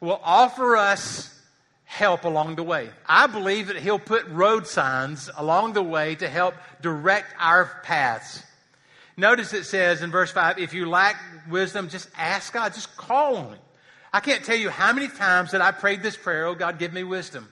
will 0.00 0.20
offer 0.22 0.76
us 0.76 1.34
help 1.84 2.24
along 2.24 2.56
the 2.56 2.62
way. 2.62 2.90
I 3.06 3.26
believe 3.26 3.68
that 3.68 3.76
He'll 3.76 3.98
put 3.98 4.26
road 4.26 4.66
signs 4.66 5.30
along 5.36 5.72
the 5.72 5.82
way 5.82 6.14
to 6.16 6.28
help 6.28 6.54
direct 6.82 7.34
our 7.38 7.80
paths. 7.82 8.42
Notice 9.16 9.52
it 9.52 9.64
says 9.64 10.02
in 10.02 10.10
verse 10.10 10.30
5 10.30 10.58
if 10.58 10.74
you 10.74 10.88
lack 10.88 11.16
wisdom, 11.48 11.88
just 11.88 12.08
ask 12.16 12.52
God, 12.52 12.74
just 12.74 12.96
call 12.96 13.36
on 13.36 13.52
Him. 13.52 13.58
I 14.12 14.20
can't 14.20 14.44
tell 14.44 14.56
you 14.56 14.70
how 14.70 14.92
many 14.92 15.08
times 15.08 15.52
that 15.52 15.60
I 15.60 15.70
prayed 15.70 16.02
this 16.02 16.16
prayer, 16.16 16.46
oh 16.46 16.54
God, 16.54 16.78
give 16.78 16.92
me 16.92 17.04
wisdom. 17.04 17.48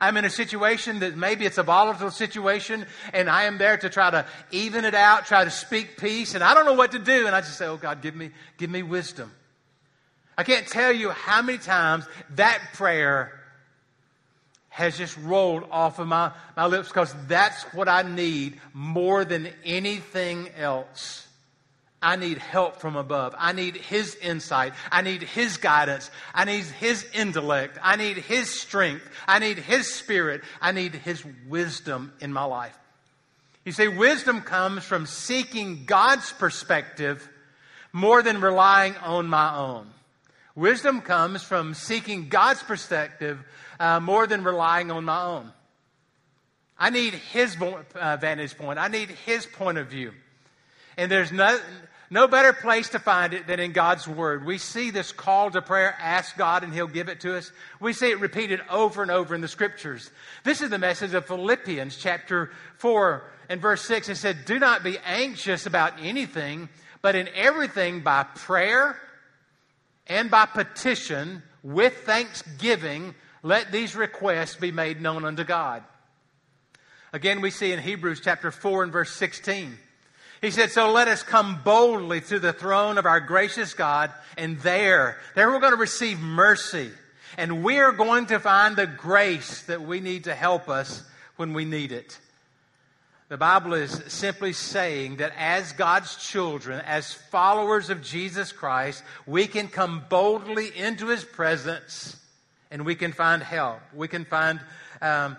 I'm 0.00 0.16
in 0.16 0.24
a 0.24 0.30
situation 0.30 1.00
that 1.00 1.16
maybe 1.16 1.46
it's 1.46 1.58
a 1.58 1.62
volatile 1.62 2.10
situation 2.10 2.86
and 3.12 3.28
I 3.28 3.44
am 3.44 3.58
there 3.58 3.76
to 3.76 3.90
try 3.90 4.10
to 4.10 4.24
even 4.52 4.84
it 4.84 4.94
out, 4.94 5.26
try 5.26 5.44
to 5.44 5.50
speak 5.50 5.96
peace, 5.96 6.34
and 6.34 6.44
I 6.44 6.54
don't 6.54 6.64
know 6.64 6.74
what 6.74 6.92
to 6.92 6.98
do. 6.98 7.26
And 7.26 7.34
I 7.34 7.40
just 7.40 7.58
say, 7.58 7.66
Oh 7.66 7.76
God, 7.76 8.02
give 8.02 8.14
me, 8.14 8.30
give 8.56 8.70
me 8.70 8.82
wisdom. 8.82 9.32
I 10.38 10.44
can't 10.44 10.66
tell 10.66 10.92
you 10.92 11.10
how 11.10 11.42
many 11.42 11.58
times 11.58 12.06
that 12.36 12.60
prayer 12.74 13.40
has 14.68 14.96
just 14.96 15.16
rolled 15.18 15.64
off 15.70 15.98
of 15.98 16.06
my, 16.06 16.30
my 16.56 16.66
lips 16.66 16.88
because 16.88 17.14
that's 17.26 17.62
what 17.74 17.88
I 17.88 18.02
need 18.02 18.60
more 18.72 19.24
than 19.24 19.48
anything 19.64 20.48
else. 20.56 21.26
I 22.02 22.16
need 22.16 22.38
help 22.38 22.76
from 22.76 22.96
above. 22.96 23.34
I 23.36 23.52
need 23.52 23.76
His 23.76 24.14
insight. 24.16 24.72
I 24.90 25.02
need 25.02 25.22
His 25.22 25.58
guidance. 25.58 26.10
I 26.34 26.44
need 26.44 26.64
His 26.64 27.06
intellect. 27.12 27.78
I 27.82 27.96
need 27.96 28.16
His 28.16 28.48
strength. 28.48 29.06
I 29.28 29.38
need 29.38 29.58
His 29.58 29.92
spirit. 29.92 30.42
I 30.62 30.72
need 30.72 30.94
His 30.94 31.22
wisdom 31.46 32.12
in 32.20 32.32
my 32.32 32.44
life. 32.44 32.76
You 33.64 33.72
see, 33.72 33.88
wisdom 33.88 34.40
comes 34.40 34.84
from 34.84 35.04
seeking 35.04 35.84
God's 35.84 36.32
perspective 36.32 37.28
more 37.92 38.22
than 38.22 38.40
relying 38.40 38.96
on 38.96 39.26
my 39.26 39.54
own. 39.54 39.90
Wisdom 40.54 41.02
comes 41.02 41.42
from 41.42 41.74
seeking 41.74 42.28
God's 42.28 42.62
perspective 42.62 43.38
uh, 43.78 44.00
more 44.00 44.26
than 44.26 44.42
relying 44.42 44.90
on 44.90 45.04
my 45.04 45.22
own. 45.22 45.52
I 46.78 46.88
need 46.88 47.12
His 47.12 47.56
uh, 47.60 48.16
vantage 48.18 48.56
point. 48.56 48.78
I 48.78 48.88
need 48.88 49.10
His 49.10 49.44
point 49.44 49.76
of 49.76 49.88
view. 49.88 50.12
And 50.96 51.10
there's 51.10 51.30
no, 51.30 51.58
no 52.10 52.26
better 52.26 52.52
place 52.52 52.88
to 52.90 52.98
find 52.98 53.32
it 53.32 53.46
than 53.46 53.60
in 53.60 53.70
God's 53.70 54.08
Word. 54.08 54.44
We 54.44 54.58
see 54.58 54.90
this 54.90 55.12
call 55.12 55.50
to 55.52 55.62
prayer, 55.62 55.94
ask 56.00 56.36
God 56.36 56.64
and 56.64 56.74
He'll 56.74 56.88
give 56.88 57.08
it 57.08 57.20
to 57.20 57.36
us. 57.36 57.52
We 57.78 57.92
see 57.92 58.10
it 58.10 58.18
repeated 58.18 58.60
over 58.68 59.02
and 59.02 59.12
over 59.12 59.32
in 59.32 59.40
the 59.40 59.48
Scriptures. 59.48 60.10
This 60.42 60.60
is 60.60 60.70
the 60.70 60.78
message 60.78 61.14
of 61.14 61.26
Philippians 61.26 61.96
chapter 61.96 62.50
4 62.78 63.22
and 63.48 63.60
verse 63.60 63.82
6. 63.82 64.08
It 64.08 64.16
said, 64.16 64.44
Do 64.44 64.58
not 64.58 64.82
be 64.82 64.98
anxious 64.98 65.66
about 65.66 65.94
anything, 66.00 66.68
but 67.00 67.14
in 67.14 67.28
everything 67.34 68.00
by 68.00 68.24
prayer 68.24 69.00
and 70.08 70.30
by 70.30 70.46
petition 70.46 71.44
with 71.62 71.96
thanksgiving, 71.98 73.14
let 73.44 73.70
these 73.70 73.94
requests 73.94 74.56
be 74.56 74.72
made 74.72 75.00
known 75.00 75.24
unto 75.24 75.44
God. 75.44 75.84
Again, 77.12 77.40
we 77.40 77.50
see 77.50 77.72
in 77.72 77.78
Hebrews 77.78 78.20
chapter 78.22 78.50
4 78.50 78.84
and 78.84 78.92
verse 78.92 79.12
16. 79.12 79.78
He 80.40 80.50
said, 80.50 80.70
So 80.70 80.92
let 80.92 81.08
us 81.08 81.22
come 81.22 81.60
boldly 81.62 82.20
to 82.22 82.38
the 82.38 82.52
throne 82.52 82.98
of 82.98 83.06
our 83.06 83.20
gracious 83.20 83.74
God, 83.74 84.10
and 84.38 84.58
there, 84.60 85.18
there 85.34 85.50
we're 85.50 85.60
going 85.60 85.72
to 85.72 85.78
receive 85.78 86.18
mercy. 86.18 86.90
And 87.36 87.62
we're 87.62 87.92
going 87.92 88.26
to 88.26 88.40
find 88.40 88.76
the 88.76 88.86
grace 88.86 89.62
that 89.62 89.82
we 89.82 90.00
need 90.00 90.24
to 90.24 90.34
help 90.34 90.68
us 90.68 91.02
when 91.36 91.52
we 91.52 91.64
need 91.64 91.92
it. 91.92 92.18
The 93.28 93.36
Bible 93.36 93.74
is 93.74 94.02
simply 94.08 94.52
saying 94.52 95.18
that 95.18 95.32
as 95.38 95.72
God's 95.72 96.16
children, 96.16 96.80
as 96.80 97.12
followers 97.12 97.88
of 97.88 98.02
Jesus 98.02 98.50
Christ, 98.50 99.04
we 99.24 99.46
can 99.46 99.68
come 99.68 100.04
boldly 100.08 100.76
into 100.76 101.06
His 101.06 101.24
presence 101.24 102.16
and 102.72 102.84
we 102.84 102.96
can 102.96 103.12
find 103.12 103.42
help. 103.42 103.80
We 103.94 104.08
can 104.08 104.24
find, 104.24 104.58
um, 105.00 105.36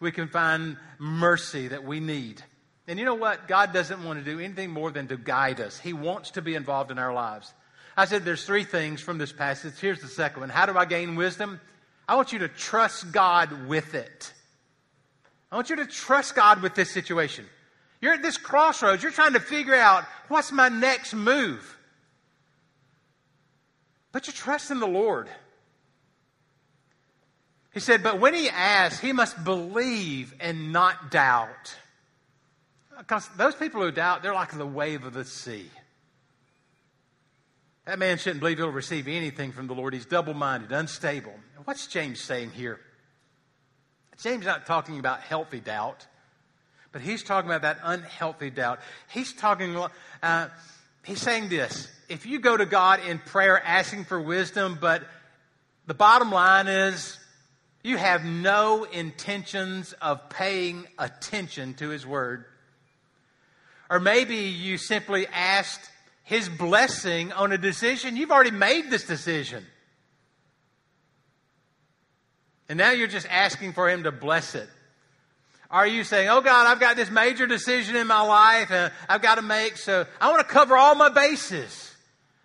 we 0.00 0.10
can 0.10 0.26
find 0.26 0.76
mercy 0.98 1.68
that 1.68 1.84
we 1.84 2.00
need. 2.00 2.42
And 2.88 2.98
you 2.98 3.04
know 3.04 3.14
what? 3.14 3.46
God 3.46 3.74
doesn't 3.74 4.02
want 4.02 4.18
to 4.18 4.24
do 4.24 4.40
anything 4.40 4.70
more 4.70 4.90
than 4.90 5.08
to 5.08 5.18
guide 5.18 5.60
us. 5.60 5.78
He 5.78 5.92
wants 5.92 6.32
to 6.32 6.42
be 6.42 6.54
involved 6.54 6.90
in 6.90 6.98
our 6.98 7.12
lives. 7.12 7.52
I 7.98 8.06
said 8.06 8.24
there's 8.24 8.46
three 8.46 8.64
things 8.64 9.02
from 9.02 9.18
this 9.18 9.30
passage. 9.30 9.74
Here's 9.78 10.00
the 10.00 10.08
second 10.08 10.40
one. 10.40 10.48
How 10.48 10.64
do 10.64 10.76
I 10.76 10.86
gain 10.86 11.14
wisdom? 11.14 11.60
I 12.08 12.16
want 12.16 12.32
you 12.32 12.38
to 12.40 12.48
trust 12.48 13.12
God 13.12 13.68
with 13.68 13.94
it. 13.94 14.32
I 15.52 15.56
want 15.56 15.68
you 15.68 15.76
to 15.76 15.86
trust 15.86 16.34
God 16.34 16.62
with 16.62 16.74
this 16.74 16.90
situation. 16.90 17.44
You're 18.00 18.14
at 18.14 18.22
this 18.22 18.38
crossroads. 18.38 19.02
You're 19.02 19.12
trying 19.12 19.34
to 19.34 19.40
figure 19.40 19.74
out 19.74 20.04
what's 20.28 20.50
my 20.50 20.70
next 20.70 21.12
move. 21.12 21.76
But 24.12 24.26
you 24.26 24.32
trust 24.32 24.70
in 24.70 24.80
the 24.80 24.86
Lord. 24.86 25.28
He 27.74 27.80
said, 27.80 28.02
but 28.02 28.18
when 28.18 28.32
he 28.32 28.48
asks, 28.48 28.98
he 28.98 29.12
must 29.12 29.44
believe 29.44 30.34
and 30.40 30.72
not 30.72 31.10
doubt. 31.10 31.76
Because 32.98 33.28
those 33.36 33.54
people 33.54 33.80
who 33.80 33.90
doubt, 33.90 34.22
they're 34.22 34.34
like 34.34 34.56
the 34.56 34.66
wave 34.66 35.04
of 35.04 35.14
the 35.14 35.24
sea. 35.24 35.70
That 37.86 37.98
man 37.98 38.18
shouldn't 38.18 38.40
believe 38.40 38.58
he'll 38.58 38.68
receive 38.68 39.08
anything 39.08 39.52
from 39.52 39.66
the 39.66 39.74
Lord. 39.74 39.94
He's 39.94 40.04
double 40.04 40.34
minded, 40.34 40.72
unstable. 40.72 41.32
What's 41.64 41.86
James 41.86 42.20
saying 42.20 42.50
here? 42.50 42.80
James 44.20 44.40
is 44.40 44.46
not 44.46 44.66
talking 44.66 44.98
about 44.98 45.20
healthy 45.20 45.60
doubt, 45.60 46.06
but 46.92 47.00
he's 47.00 47.22
talking 47.22 47.48
about 47.48 47.62
that 47.62 47.78
unhealthy 47.82 48.50
doubt. 48.50 48.80
He's 49.10 49.32
talking, 49.32 49.76
uh, 50.22 50.48
he's 51.04 51.20
saying 51.20 51.48
this 51.48 51.88
if 52.08 52.26
you 52.26 52.40
go 52.40 52.56
to 52.56 52.66
God 52.66 53.00
in 53.06 53.18
prayer 53.18 53.62
asking 53.64 54.04
for 54.04 54.20
wisdom, 54.20 54.78
but 54.80 55.02
the 55.86 55.94
bottom 55.94 56.30
line 56.30 56.66
is 56.66 57.18
you 57.82 57.96
have 57.96 58.24
no 58.24 58.84
intentions 58.84 59.92
of 59.94 60.28
paying 60.30 60.86
attention 60.98 61.74
to 61.74 61.90
His 61.90 62.06
Word, 62.06 62.44
or 63.90 64.00
maybe 64.00 64.36
you 64.36 64.78
simply 64.78 65.26
asked 65.28 65.90
His 66.24 66.48
blessing 66.48 67.32
on 67.32 67.52
a 67.52 67.58
decision. 67.58 68.16
You've 68.16 68.30
already 68.30 68.50
made 68.50 68.90
this 68.90 69.04
decision. 69.04 69.64
And 72.68 72.76
now 72.76 72.90
you're 72.90 73.08
just 73.08 73.26
asking 73.30 73.72
for 73.72 73.88
Him 73.88 74.02
to 74.04 74.12
bless 74.12 74.54
it. 74.54 74.68
Are 75.70 75.86
you 75.86 76.02
saying, 76.02 76.28
oh 76.30 76.40
God, 76.40 76.66
I've 76.66 76.80
got 76.80 76.96
this 76.96 77.10
major 77.10 77.46
decision 77.46 77.94
in 77.96 78.06
my 78.06 78.22
life 78.22 78.70
and 78.70 78.90
I've 79.06 79.20
got 79.20 79.34
to 79.34 79.42
make, 79.42 79.76
so 79.76 80.06
I 80.18 80.30
want 80.30 80.46
to 80.46 80.52
cover 80.52 80.76
all 80.76 80.94
my 80.94 81.10
bases. 81.10 81.94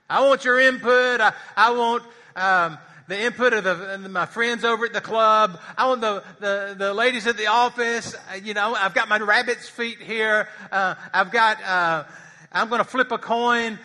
I 0.09 0.27
want 0.27 0.43
your 0.43 0.59
input. 0.59 1.21
I, 1.21 1.33
I 1.55 1.71
want 1.71 2.03
um, 2.35 2.77
the 3.07 3.19
input 3.19 3.53
of 3.53 3.63
the, 3.63 4.09
my 4.09 4.25
friends 4.25 4.63
over 4.63 4.85
at 4.85 4.93
the 4.93 5.01
club. 5.01 5.59
I 5.77 5.87
want 5.87 6.01
the, 6.01 6.23
the, 6.39 6.75
the 6.77 6.93
ladies 6.93 7.27
at 7.27 7.37
the 7.37 7.47
office. 7.47 8.15
Uh, 8.15 8.35
you 8.35 8.53
know, 8.53 8.75
I've 8.75 8.93
got 8.93 9.09
my 9.09 9.19
rabbit's 9.19 9.67
feet 9.67 9.99
here. 9.99 10.47
Uh, 10.71 10.95
I've 11.13 11.31
got, 11.31 11.61
uh, 11.63 12.03
I'm 12.51 12.69
going 12.69 12.79
to 12.79 12.87
flip 12.87 13.11
a 13.11 13.17
coin 13.17 13.79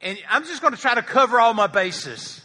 and 0.00 0.18
I'm 0.28 0.44
just 0.44 0.62
going 0.62 0.74
to 0.74 0.80
try 0.80 0.94
to 0.94 1.02
cover 1.02 1.38
all 1.38 1.54
my 1.54 1.66
bases. 1.66 2.40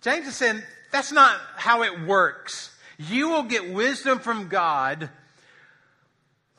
James 0.00 0.26
is 0.26 0.36
saying 0.36 0.62
that's 0.92 1.12
not 1.12 1.38
how 1.56 1.82
it 1.82 2.02
works. 2.02 2.74
You 2.98 3.28
will 3.28 3.44
get 3.44 3.72
wisdom 3.72 4.18
from 4.18 4.48
God 4.48 5.10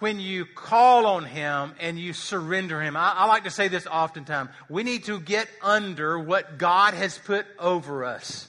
when 0.02 0.20
you 0.20 0.46
call 0.46 1.06
on 1.06 1.26
Him 1.26 1.74
and 1.80 1.98
you 1.98 2.12
surrender 2.14 2.82
Him. 2.82 2.98
I, 2.98 3.14
I, 3.16 3.26
like 3.28 3.44
to 3.44 3.52
say 3.52 3.68
this 3.68 3.86
oftentimes. 3.86 4.50
We 4.68 4.84
need 4.84 5.06
to 5.06 5.20
get 5.20 5.48
under 5.62 6.18
what 6.18 6.58
God 6.58 6.96
has 6.96 7.18
put 7.18 7.46
over 7.60 8.04
us. 8.04 8.48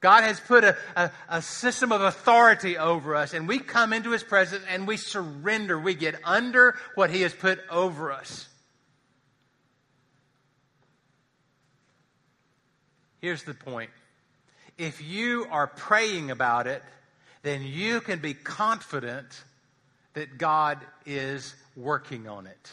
God 0.00 0.24
has 0.24 0.40
put 0.40 0.64
a, 0.64 0.76
a, 0.96 1.10
a, 1.28 1.42
system 1.42 1.92
of 1.92 2.00
authority 2.00 2.78
over 2.78 3.14
us, 3.14 3.34
and 3.34 3.46
we 3.46 3.58
come 3.58 3.92
into 3.92 4.10
His 4.12 4.22
presence 4.22 4.64
and 4.68 4.86
we 4.86 4.96
surrender. 4.96 5.78
We 5.78 5.94
get 5.94 6.14
under 6.24 6.76
what 6.94 7.10
He 7.10 7.22
has 7.22 7.34
put 7.34 7.60
over 7.70 8.10
us. 8.10 8.48
Here's 13.20 13.42
the 13.42 13.54
point 13.54 13.90
if 14.78 15.02
you 15.02 15.46
are 15.50 15.66
praying 15.66 16.30
about 16.30 16.66
it, 16.66 16.82
then 17.42 17.62
you 17.62 18.00
can 18.00 18.20
be 18.20 18.32
confident 18.32 19.42
that 20.18 20.36
God 20.36 20.80
is 21.06 21.54
working 21.76 22.26
on 22.26 22.48
it. 22.48 22.72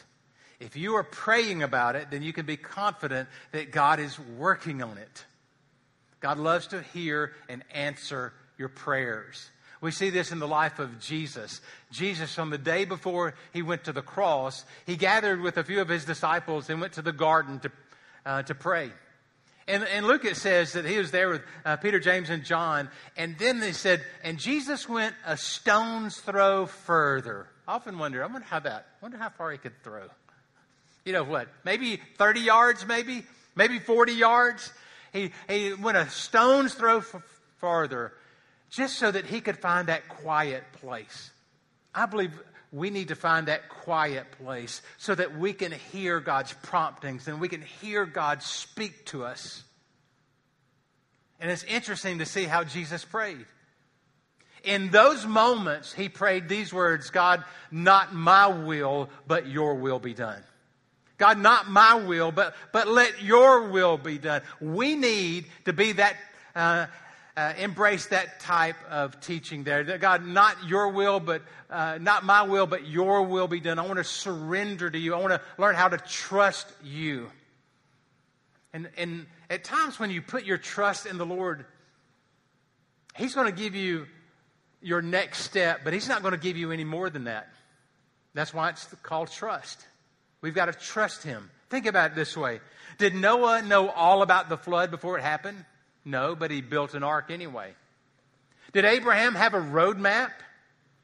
If 0.60 0.76
you 0.76 0.96
are 0.96 1.04
praying 1.04 1.62
about 1.62 1.96
it, 1.96 2.10
then 2.10 2.24
you 2.24 2.34
can 2.34 2.48
be 2.48 2.58
confident 2.58 3.30
that 3.52 3.72
God 3.72 4.00
is 4.00 4.18
working 4.20 4.82
on 4.82 4.98
it. 4.98 5.26
God 6.22 6.40
loves 6.40 6.66
to 6.68 6.82
hear 6.82 7.34
and 7.48 7.64
answer 7.72 8.34
your 8.58 8.70
prayers. 8.70 9.52
We 9.80 9.92
see 9.92 10.10
this 10.10 10.32
in 10.32 10.40
the 10.40 10.48
life 10.48 10.80
of 10.80 11.00
Jesus. 11.00 11.62
Jesus, 11.92 12.40
on 12.40 12.50
the 12.50 12.58
day 12.58 12.84
before 12.84 13.36
he 13.54 13.62
went 13.62 13.84
to 13.84 13.94
the 13.94 14.02
cross, 14.02 14.66
he 14.88 14.96
gathered 14.96 15.40
with 15.40 15.58
a 15.58 15.64
few 15.64 15.82
of 15.82 15.88
his 15.88 16.04
disciples 16.04 16.68
and 16.72 16.82
went 16.82 16.94
to 16.94 17.04
the 17.04 17.14
garden 17.14 17.60
to, 17.60 17.72
uh, 18.26 18.42
to 18.42 18.56
pray. 18.56 18.90
And, 19.68 19.84
and 19.84 20.06
Luke, 20.06 20.26
it 20.26 20.38
says 20.38 20.74
that 20.74 20.86
he 20.86 20.98
was 20.98 21.10
there 21.12 21.30
with 21.30 21.42
uh, 21.66 21.78
Peter, 21.78 22.00
James, 22.00 22.30
and 22.30 22.44
John. 22.44 22.90
And 23.18 23.36
then 23.40 23.60
they 23.60 23.72
said, 23.72 24.04
and 24.24 24.38
Jesus 24.38 24.88
went 24.88 25.16
a 25.26 25.38
stone's 25.38 26.18
throw 26.18 26.68
further. 26.68 27.48
I 27.68 27.74
often 27.74 27.98
wonder, 27.98 28.24
I 28.24 28.28
wonder 28.28 28.46
how 28.48 28.60
that, 28.60 28.86
I 29.02 29.06
wonder 29.06 29.18
how 29.18 29.30
far 29.30 29.52
he 29.52 29.58
could 29.58 29.82
throw. 29.84 30.04
You 31.04 31.14
know 31.14 31.24
what? 31.24 31.48
Maybe 31.64 32.00
30 32.18 32.42
yards, 32.42 32.86
maybe, 32.86 33.24
maybe 33.56 33.80
40 33.80 34.14
yards. 34.14 34.72
He, 35.14 35.32
he 35.50 35.74
went 35.74 35.98
a 35.98 36.10
stone's 36.10 36.76
throw 36.76 36.98
f- 36.98 37.16
farther 37.58 38.14
just 38.70 39.00
so 39.00 39.10
that 39.12 39.26
he 39.26 39.42
could 39.42 39.58
find 39.58 39.88
that 39.88 40.08
quiet 40.10 40.64
place. 40.74 41.32
I 41.94 42.06
believe 42.06 42.32
we 42.72 42.90
need 42.90 43.10
to 43.10 43.16
find 43.16 43.48
that 43.48 43.70
quiet 43.70 44.26
place 44.44 44.82
so 44.98 45.16
that 45.16 45.38
we 45.38 45.54
can 45.54 45.72
hear 45.72 46.20
God's 46.20 46.54
promptings 46.64 47.28
and 47.28 47.40
we 47.40 47.48
can 47.48 47.62
hear 47.62 48.06
God 48.06 48.42
speak 48.42 49.06
to 49.08 49.24
us. 49.24 49.64
And 51.40 51.52
it's 51.52 51.64
interesting 51.64 52.20
to 52.20 52.26
see 52.26 52.46
how 52.46 52.64
Jesus 52.64 53.04
prayed. 53.06 53.46
In 54.64 54.90
those 54.90 55.26
moments, 55.26 55.94
he 55.94 56.10
prayed 56.10 56.50
these 56.50 56.74
words 56.74 57.12
God, 57.12 57.44
not 57.72 58.14
my 58.14 58.48
will, 58.48 59.10
but 59.28 59.48
your 59.48 59.76
will 59.76 60.00
be 60.00 60.14
done. 60.14 60.42
God, 61.18 61.38
not 61.38 61.70
my 61.70 61.96
will, 61.96 62.32
but, 62.32 62.56
but 62.74 62.88
let 62.88 63.22
your 63.22 63.70
will 63.70 63.98
be 63.98 64.18
done. 64.18 64.42
We 64.60 64.96
need 64.96 65.46
to 65.66 65.72
be 65.72 65.94
that, 65.94 66.16
uh, 66.56 66.88
uh, 67.38 67.54
embrace 67.58 68.08
that 68.08 68.40
type 68.40 68.78
of 68.90 69.20
teaching 69.20 69.64
there. 69.64 69.84
That 69.84 70.00
God, 70.00 70.26
not 70.26 70.56
your 70.68 70.90
will, 70.90 71.20
but 71.20 71.42
uh, 71.70 71.98
not 72.00 72.24
my 72.24 72.44
will, 72.44 72.66
but 72.66 72.88
your 72.88 73.24
will 73.24 73.48
be 73.48 73.60
done. 73.60 73.78
I 73.78 73.86
want 73.86 73.98
to 73.98 74.04
surrender 74.04 74.90
to 74.90 74.98
you. 74.98 75.14
I 75.14 75.20
want 75.20 75.34
to 75.34 75.42
learn 75.58 75.76
how 75.76 75.90
to 75.90 75.98
trust 75.98 76.68
you. 76.84 77.30
And, 78.74 78.90
and 78.98 79.26
at 79.50 79.64
times 79.64 80.00
when 80.00 80.12
you 80.12 80.22
put 80.22 80.46
your 80.46 80.58
trust 80.58 81.06
in 81.06 81.18
the 81.18 81.26
Lord, 81.26 81.66
He's 83.16 83.34
going 83.34 83.48
to 83.48 83.58
give 83.58 83.76
you 83.76 84.08
your 84.82 85.02
next 85.02 85.40
step, 85.40 85.82
but 85.84 85.94
He's 85.94 86.08
not 86.08 86.22
going 86.22 86.34
to 86.34 86.40
give 86.40 86.58
you 86.58 86.72
any 86.72 86.84
more 86.84 87.10
than 87.10 87.26
that. 87.26 87.50
That's 88.34 88.54
why 88.54 88.70
it's 88.70 88.86
called 89.02 89.32
trust. 89.32 89.86
We've 90.42 90.54
got 90.54 90.66
to 90.66 90.74
trust 90.74 91.24
Him. 91.24 91.50
Think 91.70 91.86
about 91.86 92.12
it 92.12 92.16
this 92.16 92.38
way 92.38 92.62
Did 92.98 93.16
Noah 93.16 93.62
know 93.62 93.90
all 93.90 94.22
about 94.22 94.48
the 94.48 94.58
flood 94.58 94.92
before 94.92 95.18
it 95.18 95.22
happened? 95.22 95.66
No, 96.06 96.36
but 96.36 96.52
he 96.52 96.62
built 96.62 96.94
an 96.94 97.04
ark 97.04 97.26
anyway. 97.30 97.74
Did 98.74 98.86
Abraham 98.86 99.36
have 99.36 99.54
a 99.54 99.60
roadmap? 99.60 100.32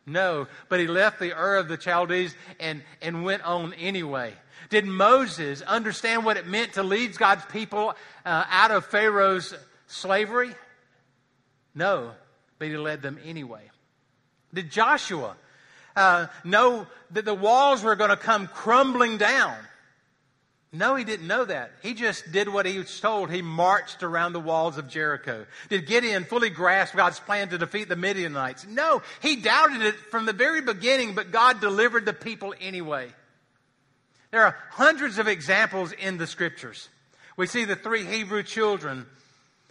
No, 0.06 0.48
but 0.70 0.80
he 0.80 0.88
left 0.88 1.20
the 1.20 1.34
Ur 1.34 1.58
of 1.58 1.68
the 1.68 1.78
Chaldees 1.78 2.36
and, 2.60 2.82
and 3.02 3.24
went 3.24 3.44
on 3.44 3.74
anyway. 3.74 4.34
Did 4.70 4.86
Moses 4.86 5.62
understand 5.62 6.24
what 6.24 6.38
it 6.38 6.48
meant 6.48 6.74
to 6.74 6.84
lead 6.84 7.18
God's 7.18 7.46
people 7.46 7.96
uh, 8.26 8.46
out 8.50 8.72
of 8.72 8.86
Pharaoh's 8.86 9.54
slavery? 9.88 10.54
No, 11.74 12.12
but 12.60 12.68
he 12.68 12.78
led 12.78 13.02
them 13.02 13.20
anyway. 13.26 13.70
Did 14.54 14.72
Joshua 14.72 15.36
uh, 15.96 16.28
know 16.44 16.88
that 17.12 17.26
the 17.26 17.34
walls 17.34 17.84
were 17.84 17.96
going 17.96 18.10
to 18.10 18.18
come 18.18 18.48
crumbling 18.48 19.18
down. 19.18 19.58
No, 20.74 20.96
he 20.96 21.04
didn't 21.04 21.28
know 21.28 21.44
that. 21.44 21.72
He 21.84 21.94
just 21.94 22.32
did 22.32 22.48
what 22.48 22.66
he 22.66 22.78
was 22.78 22.98
told. 23.02 23.30
He 23.30 23.42
marched 23.42 24.04
around 24.04 24.32
the 24.32 24.40
walls 24.40 24.78
of 24.78 24.88
Jericho. 24.88 25.46
Did 25.68 25.86
Gideon 25.86 26.24
fully 26.24 26.50
grasp 26.50 26.96
God's 26.96 27.20
plan 27.20 27.50
to 27.50 27.58
defeat 27.58 27.90
the 27.90 27.98
Midianites? 27.98 28.66
No, 28.66 29.02
he 29.22 29.36
doubted 29.36 29.82
it 29.82 29.96
from 29.96 30.26
the 30.26 30.34
very 30.34 30.62
beginning, 30.62 31.14
but 31.14 31.32
God 31.32 31.60
delivered 31.60 32.06
the 32.06 32.14
people 32.14 32.54
anyway. 32.62 33.10
There 34.32 34.46
are 34.46 34.58
hundreds 34.70 35.18
of 35.18 35.28
examples 35.28 35.92
in 35.92 36.18
the 36.18 36.26
scriptures. 36.26 36.88
We 37.36 37.48
see 37.48 37.66
the 37.66 37.76
three 37.76 38.06
Hebrew 38.06 38.42
children. 38.42 39.06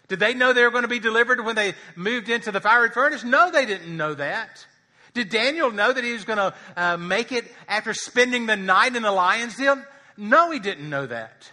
Did 0.08 0.18
they 0.18 0.34
know 0.34 0.52
they 0.52 0.64
were 0.64 0.70
going 0.70 0.82
to 0.82 0.88
be 0.88 0.98
delivered 0.98 1.42
when 1.42 1.56
they 1.56 1.74
moved 1.96 2.28
into 2.28 2.52
the 2.52 2.60
fiery 2.60 2.90
furnace? 2.90 3.24
No, 3.24 3.50
they 3.50 3.64
didn't 3.64 3.96
know 3.96 4.12
that. 4.12 4.66
Did 5.14 5.30
Daniel 5.30 5.70
know 5.70 5.92
that 5.92 6.04
he 6.04 6.12
was 6.12 6.24
going 6.24 6.38
to 6.38 6.54
uh, 6.76 6.96
make 6.98 7.32
it 7.32 7.50
after 7.68 7.94
spending 7.94 8.44
the 8.44 8.56
night 8.56 8.94
in 8.94 9.02
the 9.02 9.10
lion's 9.10 9.56
den? 9.56 9.82
No, 10.20 10.50
he 10.50 10.58
didn't 10.58 10.90
know 10.90 11.06
that. 11.06 11.50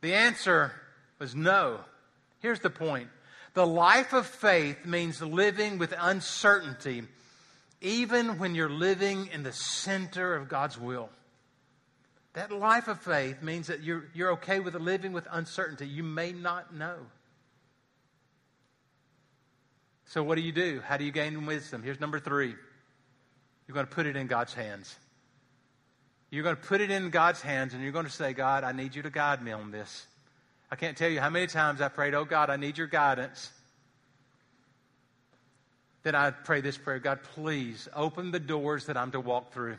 The 0.00 0.14
answer 0.14 0.72
was 1.18 1.34
no. 1.34 1.80
Here's 2.40 2.60
the 2.60 2.70
point 2.70 3.10
the 3.52 3.66
life 3.66 4.14
of 4.14 4.26
faith 4.26 4.86
means 4.86 5.20
living 5.20 5.76
with 5.76 5.92
uncertainty, 5.98 7.02
even 7.82 8.38
when 8.38 8.54
you're 8.54 8.70
living 8.70 9.28
in 9.34 9.42
the 9.42 9.52
center 9.52 10.34
of 10.34 10.48
God's 10.48 10.78
will. 10.78 11.10
That 12.32 12.50
life 12.50 12.88
of 12.88 12.98
faith 13.00 13.42
means 13.42 13.66
that 13.66 13.82
you're, 13.82 14.04
you're 14.14 14.32
okay 14.32 14.58
with 14.58 14.74
living 14.74 15.12
with 15.12 15.28
uncertainty. 15.30 15.86
You 15.86 16.02
may 16.02 16.32
not 16.32 16.74
know. 16.74 16.96
So, 20.06 20.22
what 20.22 20.36
do 20.36 20.40
you 20.40 20.52
do? 20.52 20.80
How 20.86 20.96
do 20.96 21.04
you 21.04 21.12
gain 21.12 21.44
wisdom? 21.44 21.82
Here's 21.82 22.00
number 22.00 22.18
three 22.18 22.54
you're 23.68 23.74
going 23.74 23.86
to 23.86 23.94
put 23.94 24.06
it 24.06 24.16
in 24.16 24.26
God's 24.26 24.54
hands. 24.54 24.96
You're 26.32 26.42
going 26.42 26.56
to 26.56 26.62
put 26.62 26.80
it 26.80 26.90
in 26.90 27.10
God's 27.10 27.42
hands 27.42 27.74
and 27.74 27.82
you're 27.82 27.92
going 27.92 28.06
to 28.06 28.10
say, 28.10 28.32
God, 28.32 28.64
I 28.64 28.72
need 28.72 28.94
you 28.94 29.02
to 29.02 29.10
guide 29.10 29.44
me 29.44 29.52
on 29.52 29.70
this. 29.70 30.06
I 30.70 30.76
can't 30.76 30.96
tell 30.96 31.10
you 31.10 31.20
how 31.20 31.28
many 31.28 31.46
times 31.46 31.82
I 31.82 31.88
prayed, 31.88 32.14
Oh 32.14 32.24
God, 32.24 32.48
I 32.48 32.56
need 32.56 32.78
your 32.78 32.86
guidance. 32.86 33.52
Then 36.04 36.14
I 36.14 36.30
pray 36.30 36.62
this 36.62 36.78
prayer 36.78 36.98
God, 36.98 37.20
please 37.34 37.86
open 37.94 38.30
the 38.30 38.40
doors 38.40 38.86
that 38.86 38.96
I'm 38.96 39.10
to 39.10 39.20
walk 39.20 39.52
through. 39.52 39.76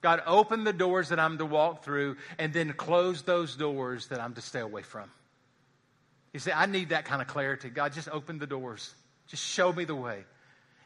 God, 0.00 0.22
open 0.26 0.64
the 0.64 0.72
doors 0.72 1.10
that 1.10 1.20
I'm 1.20 1.38
to 1.38 1.46
walk 1.46 1.84
through 1.84 2.16
and 2.36 2.52
then 2.52 2.72
close 2.72 3.22
those 3.22 3.54
doors 3.54 4.08
that 4.08 4.20
I'm 4.20 4.34
to 4.34 4.40
stay 4.40 4.58
away 4.58 4.82
from. 4.82 5.08
You 6.32 6.40
say, 6.40 6.50
I 6.50 6.66
need 6.66 6.88
that 6.88 7.04
kind 7.04 7.22
of 7.22 7.28
clarity. 7.28 7.70
God, 7.70 7.92
just 7.92 8.08
open 8.08 8.40
the 8.40 8.46
doors. 8.48 8.92
Just 9.28 9.44
show 9.44 9.72
me 9.72 9.84
the 9.84 9.94
way 9.94 10.24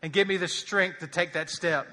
and 0.03 0.13
give 0.13 0.29
me 0.29 0.37
the 0.37 0.49
strength 0.49 0.99
to 0.99 1.07
take 1.07 1.33
that 1.33 1.49
step. 1.49 1.89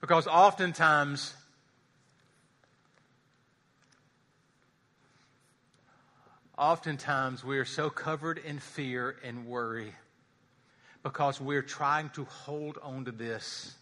Because 0.00 0.26
oftentimes, 0.26 1.34
oftentimes 6.56 7.44
we 7.44 7.58
are 7.58 7.64
so 7.64 7.90
covered 7.90 8.38
in 8.38 8.58
fear 8.58 9.16
and 9.22 9.46
worry 9.46 9.94
because 11.02 11.40
we're 11.40 11.62
trying 11.62 12.10
to 12.10 12.24
hold 12.24 12.78
on 12.82 13.04
to 13.06 13.12
this 13.12 13.74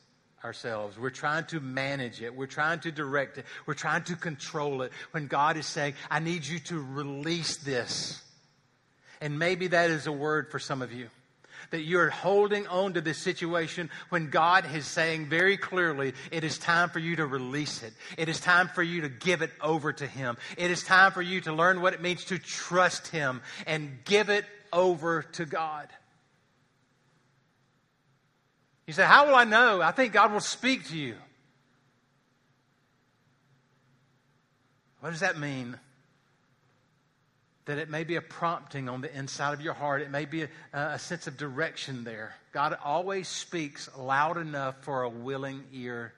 ourselves. 0.44 0.98
We're 0.98 1.10
trying 1.10 1.46
to 1.46 1.60
manage 1.60 2.22
it. 2.22 2.34
We're 2.34 2.46
trying 2.46 2.80
to 2.80 2.92
direct 2.92 3.38
it. 3.38 3.44
We're 3.66 3.74
trying 3.74 4.04
to 4.04 4.16
control 4.16 4.82
it. 4.82 4.92
When 5.10 5.26
God 5.26 5.56
is 5.56 5.66
saying, 5.66 5.94
I 6.10 6.20
need 6.20 6.46
you 6.46 6.58
to 6.60 6.80
release 6.80 7.56
this. 7.56 8.22
And 9.20 9.38
maybe 9.38 9.68
that 9.68 9.90
is 9.90 10.06
a 10.06 10.12
word 10.12 10.50
for 10.50 10.60
some 10.60 10.80
of 10.80 10.92
you. 10.92 11.08
That 11.70 11.82
you're 11.82 12.10
holding 12.10 12.66
on 12.66 12.94
to 12.94 13.00
this 13.00 13.18
situation 13.18 13.90
when 14.08 14.30
God 14.30 14.64
is 14.74 14.86
saying 14.86 15.26
very 15.26 15.56
clearly, 15.56 16.14
it 16.30 16.44
is 16.44 16.58
time 16.58 16.90
for 16.90 16.98
you 16.98 17.16
to 17.16 17.26
release 17.26 17.82
it. 17.82 17.92
It 18.16 18.28
is 18.28 18.40
time 18.40 18.68
for 18.68 18.82
you 18.82 19.02
to 19.02 19.08
give 19.08 19.42
it 19.42 19.50
over 19.60 19.92
to 19.92 20.06
Him. 20.06 20.36
It 20.56 20.70
is 20.70 20.82
time 20.82 21.12
for 21.12 21.22
you 21.22 21.40
to 21.42 21.52
learn 21.52 21.80
what 21.80 21.94
it 21.94 22.02
means 22.02 22.24
to 22.26 22.38
trust 22.38 23.08
Him 23.08 23.42
and 23.66 23.98
give 24.04 24.28
it 24.28 24.44
over 24.72 25.22
to 25.22 25.44
God. 25.44 25.88
You 28.86 28.94
say, 28.94 29.04
How 29.04 29.26
will 29.26 29.34
I 29.34 29.44
know? 29.44 29.82
I 29.82 29.92
think 29.92 30.14
God 30.14 30.32
will 30.32 30.40
speak 30.40 30.88
to 30.88 30.96
you. 30.96 31.14
What 35.00 35.10
does 35.10 35.20
that 35.20 35.38
mean? 35.38 35.78
That 37.68 37.78
it 37.78 37.88
may 37.88 38.02
be 38.02 38.16
a 38.16 38.20
prompting 38.20 38.88
on 38.88 39.00
the 39.00 39.16
inside 39.16 39.52
of 39.54 39.60
your 39.60 39.74
heart. 39.74 40.02
It 40.02 40.10
may 40.10 40.24
be 40.24 40.42
a, 40.42 40.48
a 40.72 40.98
sense 40.98 41.26
of 41.28 41.36
direction 41.36 42.02
there. 42.02 42.34
God 42.52 42.76
always 42.84 43.28
speaks 43.28 43.88
loud 43.96 44.36
enough 44.36 44.74
for 44.82 45.02
a 45.02 45.08
willing 45.08 45.62
ear 45.72 46.12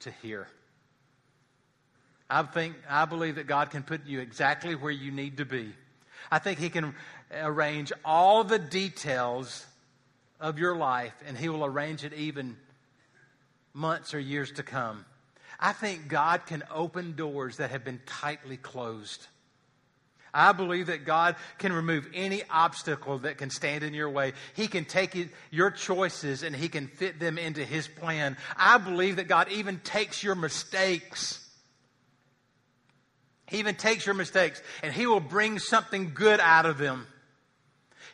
to 0.00 0.10
hear. 0.22 0.48
I 2.30 2.42
think 2.44 2.76
I 2.88 3.04
believe 3.04 3.34
that 3.34 3.46
God 3.46 3.70
can 3.70 3.82
put 3.82 4.06
you 4.06 4.20
exactly 4.20 4.74
where 4.74 4.90
you 4.90 5.12
need 5.12 5.36
to 5.36 5.44
be 5.44 5.74
I 6.30 6.38
think 6.38 6.58
He 6.58 6.70
can 6.70 6.94
arrange 7.32 7.92
all 8.04 8.44
the 8.44 8.58
details 8.58 9.66
of 10.40 10.58
your 10.58 10.76
life, 10.76 11.14
and 11.26 11.36
He 11.36 11.48
will 11.48 11.64
arrange 11.64 12.04
it 12.04 12.12
even 12.12 12.56
months 13.74 14.14
or 14.14 14.20
years 14.20 14.52
to 14.52 14.62
come. 14.62 15.04
I 15.58 15.72
think 15.72 16.08
God 16.08 16.46
can 16.46 16.62
open 16.70 17.14
doors 17.14 17.58
that 17.58 17.70
have 17.70 17.84
been 17.84 18.00
tightly 18.06 18.56
closed. 18.56 19.26
I 20.34 20.52
believe 20.52 20.86
that 20.86 21.04
God 21.04 21.36
can 21.58 21.72
remove 21.72 22.08
any 22.14 22.42
obstacle 22.48 23.18
that 23.20 23.36
can 23.36 23.50
stand 23.50 23.84
in 23.84 23.92
your 23.92 24.08
way. 24.08 24.32
He 24.54 24.66
can 24.66 24.86
take 24.86 25.28
your 25.50 25.70
choices 25.70 26.42
and 26.42 26.56
He 26.56 26.68
can 26.68 26.88
fit 26.88 27.20
them 27.20 27.36
into 27.36 27.64
His 27.64 27.86
plan. 27.86 28.38
I 28.56 28.78
believe 28.78 29.16
that 29.16 29.28
God 29.28 29.50
even 29.50 29.78
takes 29.80 30.22
your 30.22 30.34
mistakes. 30.34 31.38
He 33.46 33.58
even 33.58 33.74
takes 33.74 34.06
your 34.06 34.14
mistakes 34.14 34.62
and 34.82 34.92
He 34.92 35.06
will 35.06 35.20
bring 35.20 35.58
something 35.58 36.12
good 36.14 36.40
out 36.40 36.64
of 36.64 36.78
them. 36.78 37.06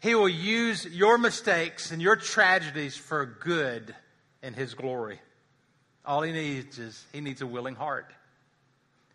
He 0.00 0.16
will 0.16 0.28
use 0.28 0.86
your 0.86 1.18
mistakes 1.18 1.92
and 1.92 2.02
your 2.02 2.16
tragedies 2.16 2.96
for 2.96 3.26
good 3.26 3.94
in 4.42 4.54
His 4.54 4.74
glory. 4.74 5.20
All 6.04 6.22
He 6.22 6.32
needs 6.32 6.80
is 6.80 7.04
He 7.12 7.20
needs 7.20 7.42
a 7.42 7.46
willing 7.46 7.76
heart. 7.76 8.12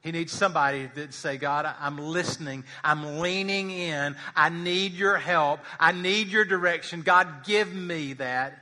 He 0.04 0.12
needs 0.12 0.34
somebody 0.34 0.90
that 0.96 1.14
say, 1.14 1.38
God, 1.38 1.66
I'm 1.80 1.98
listening. 1.98 2.66
I'm 2.84 3.20
leaning 3.20 3.72
in. 3.72 4.18
I 4.36 4.50
need 4.50 4.92
your 4.92 5.18
help. 5.18 5.62
I 5.80 5.94
need 5.94 6.28
your 6.28 6.44
direction. 6.44 7.04
God, 7.04 7.46
give 7.46 7.74
me 7.74 8.14
that. 8.14 8.60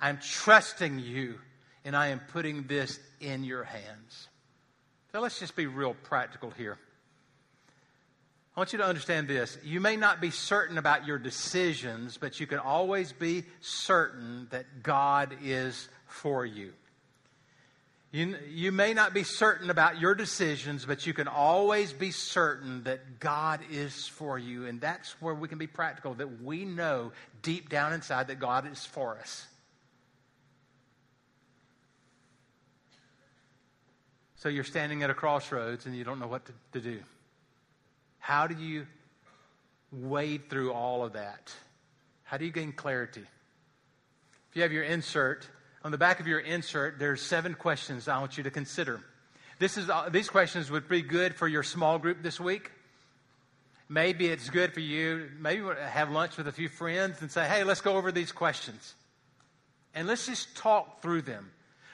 I'm 0.00 0.18
trusting 0.18 0.98
you 0.98 1.38
and 1.84 1.94
I 1.94 2.08
am 2.08 2.20
putting 2.32 2.66
this 2.66 2.98
in 3.20 3.44
your 3.44 3.64
hands. 3.64 4.28
So 5.12 5.20
let's 5.20 5.38
just 5.38 5.54
be 5.54 5.66
real 5.66 5.94
practical 6.02 6.50
here. 6.50 6.78
I 8.56 8.60
want 8.60 8.72
you 8.72 8.78
to 8.78 8.86
understand 8.86 9.28
this. 9.28 9.58
You 9.64 9.80
may 9.80 9.96
not 9.96 10.20
be 10.20 10.30
certain 10.30 10.78
about 10.78 11.06
your 11.06 11.18
decisions, 11.18 12.16
but 12.16 12.40
you 12.40 12.46
can 12.46 12.58
always 12.58 13.12
be 13.12 13.44
certain 13.60 14.46
that 14.50 14.82
God 14.82 15.36
is 15.42 15.88
for 16.06 16.46
you. 16.46 16.72
You, 18.14 18.36
you 18.48 18.70
may 18.70 18.94
not 18.94 19.12
be 19.12 19.24
certain 19.24 19.70
about 19.70 19.98
your 19.98 20.14
decisions, 20.14 20.84
but 20.84 21.04
you 21.04 21.12
can 21.12 21.26
always 21.26 21.92
be 21.92 22.12
certain 22.12 22.84
that 22.84 23.18
God 23.18 23.58
is 23.72 24.06
for 24.06 24.38
you. 24.38 24.66
And 24.66 24.80
that's 24.80 25.20
where 25.20 25.34
we 25.34 25.48
can 25.48 25.58
be 25.58 25.66
practical, 25.66 26.14
that 26.14 26.40
we 26.40 26.64
know 26.64 27.10
deep 27.42 27.68
down 27.68 27.92
inside 27.92 28.28
that 28.28 28.38
God 28.38 28.70
is 28.70 28.86
for 28.86 29.18
us. 29.18 29.48
So 34.36 34.48
you're 34.48 34.62
standing 34.62 35.02
at 35.02 35.10
a 35.10 35.14
crossroads 35.14 35.86
and 35.86 35.96
you 35.96 36.04
don't 36.04 36.20
know 36.20 36.28
what 36.28 36.44
to, 36.44 36.52
to 36.74 36.80
do. 36.80 37.00
How 38.20 38.46
do 38.46 38.54
you 38.54 38.86
wade 39.90 40.48
through 40.48 40.72
all 40.72 41.04
of 41.04 41.14
that? 41.14 41.52
How 42.22 42.36
do 42.36 42.44
you 42.44 42.52
gain 42.52 42.70
clarity? 42.70 43.24
If 44.50 44.54
you 44.54 44.62
have 44.62 44.70
your 44.70 44.84
insert, 44.84 45.48
on 45.84 45.90
the 45.90 45.98
back 45.98 46.18
of 46.18 46.26
your 46.26 46.40
insert, 46.40 46.98
there's 46.98 47.20
seven 47.20 47.54
questions 47.54 48.08
I 48.08 48.18
want 48.18 48.38
you 48.38 48.44
to 48.44 48.50
consider. 48.50 49.00
This 49.58 49.76
is, 49.76 49.90
uh, 49.90 50.08
these 50.10 50.30
questions 50.30 50.70
would 50.70 50.88
be 50.88 51.02
good 51.02 51.34
for 51.34 51.46
your 51.46 51.62
small 51.62 51.98
group 51.98 52.22
this 52.22 52.40
week. 52.40 52.72
Maybe 53.88 54.26
it's 54.26 54.48
good 54.48 54.72
for 54.72 54.80
you. 54.80 55.28
Maybe 55.38 55.62
have 55.78 56.10
lunch 56.10 56.38
with 56.38 56.48
a 56.48 56.52
few 56.52 56.70
friends 56.70 57.20
and 57.20 57.30
say, 57.30 57.46
hey, 57.46 57.64
let's 57.64 57.82
go 57.82 57.96
over 57.98 58.10
these 58.10 58.32
questions. 58.32 58.94
And 59.94 60.08
let's 60.08 60.26
just 60.26 60.56
talk 60.56 61.02
through 61.02 61.22
them. 61.22 61.50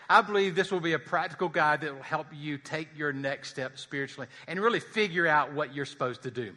I 0.08 0.22
believe 0.22 0.54
this 0.54 0.70
will 0.70 0.80
be 0.80 0.92
a 0.92 0.98
practical 0.98 1.48
guide 1.48 1.82
that 1.82 1.94
will 1.94 2.02
help 2.02 2.28
you 2.32 2.58
take 2.58 2.88
your 2.96 3.12
next 3.12 3.50
step 3.50 3.76
spiritually 3.76 4.28
and 4.46 4.60
really 4.60 4.80
figure 4.80 5.26
out 5.26 5.52
what 5.52 5.74
you're 5.74 5.84
supposed 5.84 6.22
to 6.22 6.30
do. 6.30 6.52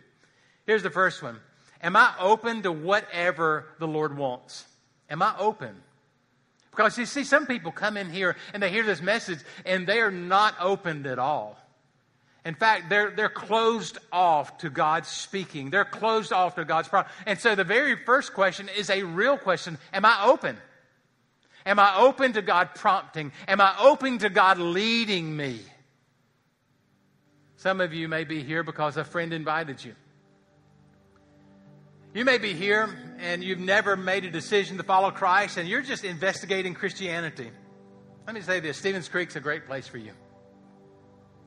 Here's 0.66 0.84
the 0.84 0.90
first 0.92 1.24
one 1.24 1.40
Am 1.82 1.96
I 1.96 2.14
open 2.20 2.62
to 2.62 2.72
whatever 2.72 3.66
the 3.80 3.88
Lord 3.88 4.16
wants? 4.16 4.66
Am 5.10 5.22
I 5.22 5.36
open? 5.38 5.76
Because 6.76 6.98
you 6.98 7.06
see, 7.06 7.24
some 7.24 7.46
people 7.46 7.72
come 7.72 7.98
in 7.98 8.10
here 8.10 8.36
and 8.54 8.64
they 8.64 8.70
hear 8.70 8.84
this 8.84 9.02
message 9.02 9.40
and 9.66 9.86
they 9.86 10.00
are 10.00 10.12
not 10.12 10.56
opened 10.60 11.06
at 11.06 11.20
all. 11.20 11.58
In 12.46 12.56
fact, 12.56 12.90
they're, 12.90 13.12
they're 13.12 13.30
closed 13.30 14.00
off 14.12 14.58
to 14.60 14.70
God's 14.70 15.08
speaking. 15.08 15.70
They're 15.70 15.86
closed 15.86 16.34
off 16.34 16.56
to 16.56 16.66
God's 16.66 16.88
problem. 16.88 17.14
And 17.26 17.40
so 17.40 17.56
the 17.56 17.64
very 17.64 17.96
first 17.96 18.34
question 18.34 18.70
is 18.76 18.90
a 18.90 19.04
real 19.04 19.38
question 19.38 19.78
Am 19.94 20.04
I 20.04 20.26
open? 20.26 20.58
Am 21.66 21.80
I 21.80 21.96
open 21.98 22.34
to 22.34 22.42
God 22.42 22.70
prompting? 22.76 23.32
Am 23.48 23.62
I 23.62 23.76
open 23.80 24.18
to 24.18 24.30
God 24.30 24.58
leading 24.58 25.38
me? 25.38 25.62
Some 27.56 27.80
of 27.80 27.94
you 27.94 28.10
may 28.10 28.26
be 28.26 28.44
here 28.44 28.64
because 28.64 28.98
a 28.98 29.06
friend 29.06 29.32
invited 29.32 29.86
you. 29.86 29.96
You 32.14 32.26
may 32.26 32.38
be 32.38 32.54
here 32.54 32.96
and 33.20 33.44
you've 33.44 33.60
never 33.60 33.98
made 33.98 34.24
a 34.24 34.30
decision 34.30 34.78
to 34.78 34.84
follow 34.84 35.10
Christ 35.10 35.58
and 35.58 35.68
you're 35.68 35.82
just 35.82 36.04
investigating 36.04 36.76
Christianity. 36.76 37.50
Let 38.28 38.36
me 38.36 38.42
say 38.42 38.60
this 38.60 38.78
Stevens 38.78 39.10
Creek's 39.10 39.36
a 39.36 39.40
great 39.40 39.66
place 39.66 39.88
for 39.88 39.98
you. 39.98 40.12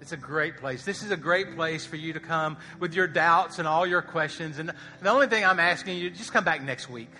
It's 0.00 0.10
a 0.10 0.16
great 0.16 0.56
place. 0.56 0.84
This 0.84 1.04
is 1.04 1.12
a 1.12 1.16
great 1.16 1.54
place 1.54 1.86
for 1.86 1.94
you 1.94 2.12
to 2.14 2.20
come 2.20 2.56
with 2.80 2.94
your 2.94 3.06
doubts 3.06 3.60
and 3.60 3.68
all 3.68 3.86
your 3.86 4.02
questions. 4.02 4.58
And 4.58 4.72
the 5.00 5.08
only 5.08 5.28
thing 5.28 5.44
I'm 5.44 5.60
asking 5.60 5.98
you, 5.98 6.10
just 6.10 6.32
come 6.32 6.44
back 6.44 6.62
next 6.62 6.90
week. 6.90 7.12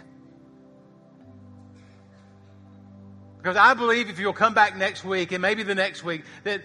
Because 3.38 3.56
I 3.56 3.74
believe 3.74 4.10
if 4.10 4.18
you'll 4.18 4.32
come 4.32 4.54
back 4.54 4.76
next 4.76 5.04
week 5.04 5.30
and 5.30 5.40
maybe 5.40 5.62
the 5.62 5.74
next 5.74 6.02
week, 6.02 6.24
that 6.42 6.62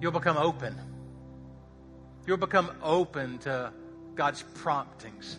you'll 0.00 0.12
become 0.12 0.36
open. 0.36 0.78
You'll 2.24 2.36
become 2.36 2.70
open 2.82 3.38
to 3.38 3.72
God's 4.14 4.42
promptings. 4.54 5.38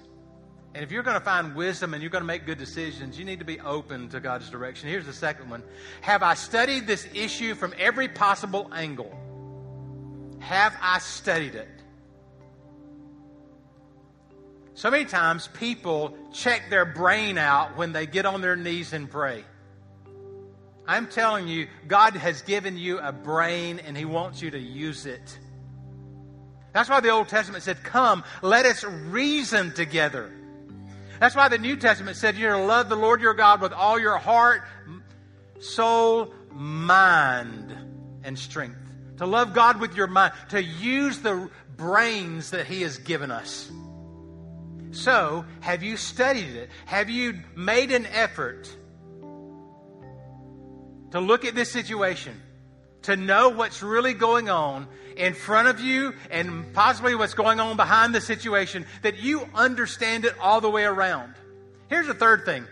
And 0.75 0.83
if 0.83 0.91
you're 0.91 1.03
going 1.03 1.17
to 1.17 1.23
find 1.23 1.55
wisdom 1.55 1.93
and 1.93 2.01
you're 2.01 2.09
going 2.09 2.23
to 2.23 2.27
make 2.27 2.45
good 2.45 2.57
decisions, 2.57 3.19
you 3.19 3.25
need 3.25 3.39
to 3.39 3.45
be 3.45 3.59
open 3.59 4.09
to 4.09 4.19
God's 4.19 4.49
direction. 4.49 4.89
Here's 4.89 5.05
the 5.05 5.13
second 5.13 5.49
one 5.49 5.63
Have 6.01 6.23
I 6.23 6.33
studied 6.33 6.87
this 6.87 7.07
issue 7.13 7.53
from 7.55 7.73
every 7.77 8.07
possible 8.07 8.69
angle? 8.73 9.15
Have 10.39 10.75
I 10.81 10.99
studied 10.99 11.55
it? 11.55 11.69
So 14.73 14.89
many 14.89 15.05
times 15.05 15.47
people 15.53 16.17
check 16.33 16.69
their 16.71 16.85
brain 16.85 17.37
out 17.37 17.77
when 17.77 17.93
they 17.93 18.07
get 18.07 18.25
on 18.25 18.41
their 18.41 18.55
knees 18.55 18.91
and 18.91 19.09
pray. 19.09 19.45
I'm 20.87 21.07
telling 21.07 21.47
you, 21.47 21.67
God 21.87 22.15
has 22.15 22.41
given 22.41 22.77
you 22.77 22.99
a 22.99 23.11
brain 23.11 23.79
and 23.79 23.95
He 23.95 24.05
wants 24.05 24.41
you 24.41 24.51
to 24.51 24.59
use 24.59 25.05
it. 25.05 25.37
That's 26.73 26.89
why 26.89 26.99
the 26.99 27.09
Old 27.09 27.29
Testament 27.29 27.63
said, 27.63 27.83
Come, 27.83 28.23
let 28.41 28.65
us 28.65 28.83
reason 28.83 29.73
together. 29.73 30.33
That's 31.19 31.35
why 31.35 31.47
the 31.47 31.59
New 31.59 31.77
Testament 31.77 32.17
said 32.17 32.35
you're 32.35 32.57
to 32.57 32.63
love 32.63 32.89
the 32.89 32.95
Lord 32.95 33.21
your 33.21 33.35
God 33.35 33.61
with 33.61 33.71
all 33.71 33.99
your 33.99 34.17
heart, 34.17 34.63
soul, 35.59 36.33
mind, 36.51 37.73
and 38.23 38.37
strength. 38.37 38.77
To 39.17 39.27
love 39.27 39.53
God 39.53 39.79
with 39.79 39.95
your 39.95 40.07
mind, 40.07 40.33
to 40.49 40.61
use 40.61 41.19
the 41.19 41.49
brains 41.77 42.49
that 42.49 42.65
He 42.65 42.81
has 42.81 42.97
given 42.97 43.31
us. 43.31 43.71
So, 44.91 45.45
have 45.61 45.83
you 45.83 45.97
studied 45.97 46.55
it? 46.55 46.69
Have 46.85 47.09
you 47.09 47.39
made 47.55 47.91
an 47.91 48.05
effort 48.07 48.69
to 51.11 51.19
look 51.19 51.45
at 51.45 51.55
this 51.55 51.71
situation, 51.71 52.39
to 53.03 53.15
know 53.15 53.49
what's 53.49 53.81
really 53.83 54.13
going 54.13 54.49
on, 54.49 54.87
in 55.15 55.33
front 55.33 55.67
of 55.67 55.79
you 55.79 56.13
and 56.31 56.73
possibly 56.73 57.15
what's 57.15 57.33
going 57.33 57.59
on 57.59 57.75
behind 57.75 58.13
the 58.13 58.21
situation, 58.21 58.85
that 59.01 59.19
you 59.19 59.47
understand 59.53 60.25
it 60.25 60.33
all 60.39 60.61
the 60.61 60.69
way 60.69 60.83
around. 60.83 61.33
Here's 61.89 62.07
the 62.07 62.13
third 62.13 62.45
thing 62.45 62.65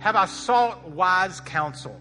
Have 0.00 0.16
I 0.16 0.26
sought 0.26 0.90
wise 0.90 1.40
counsel? 1.40 2.00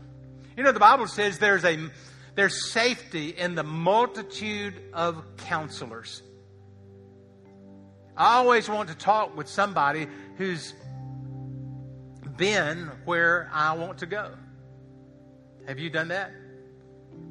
You 0.58 0.64
know, 0.64 0.72
the 0.72 0.80
Bible 0.80 1.08
says 1.08 1.38
there's 1.40 1.66
a 1.66 1.90
there's 2.36 2.72
safety 2.72 3.30
in 3.30 3.56
the 3.56 3.64
multitude 3.64 4.74
of 4.94 5.24
counselors. 5.38 6.22
I 8.16 8.36
always 8.36 8.68
want 8.68 8.90
to 8.90 8.96
talk 8.96 9.36
with 9.38 9.48
somebody 9.48 10.08
who's 10.38 10.74
been 12.36 12.92
where 13.06 13.50
I 13.54 13.76
want 13.76 14.00
to 14.00 14.06
go. 14.06 14.32
Have 15.68 15.80
you 15.80 15.90
done 15.90 16.10
that? 16.10 16.32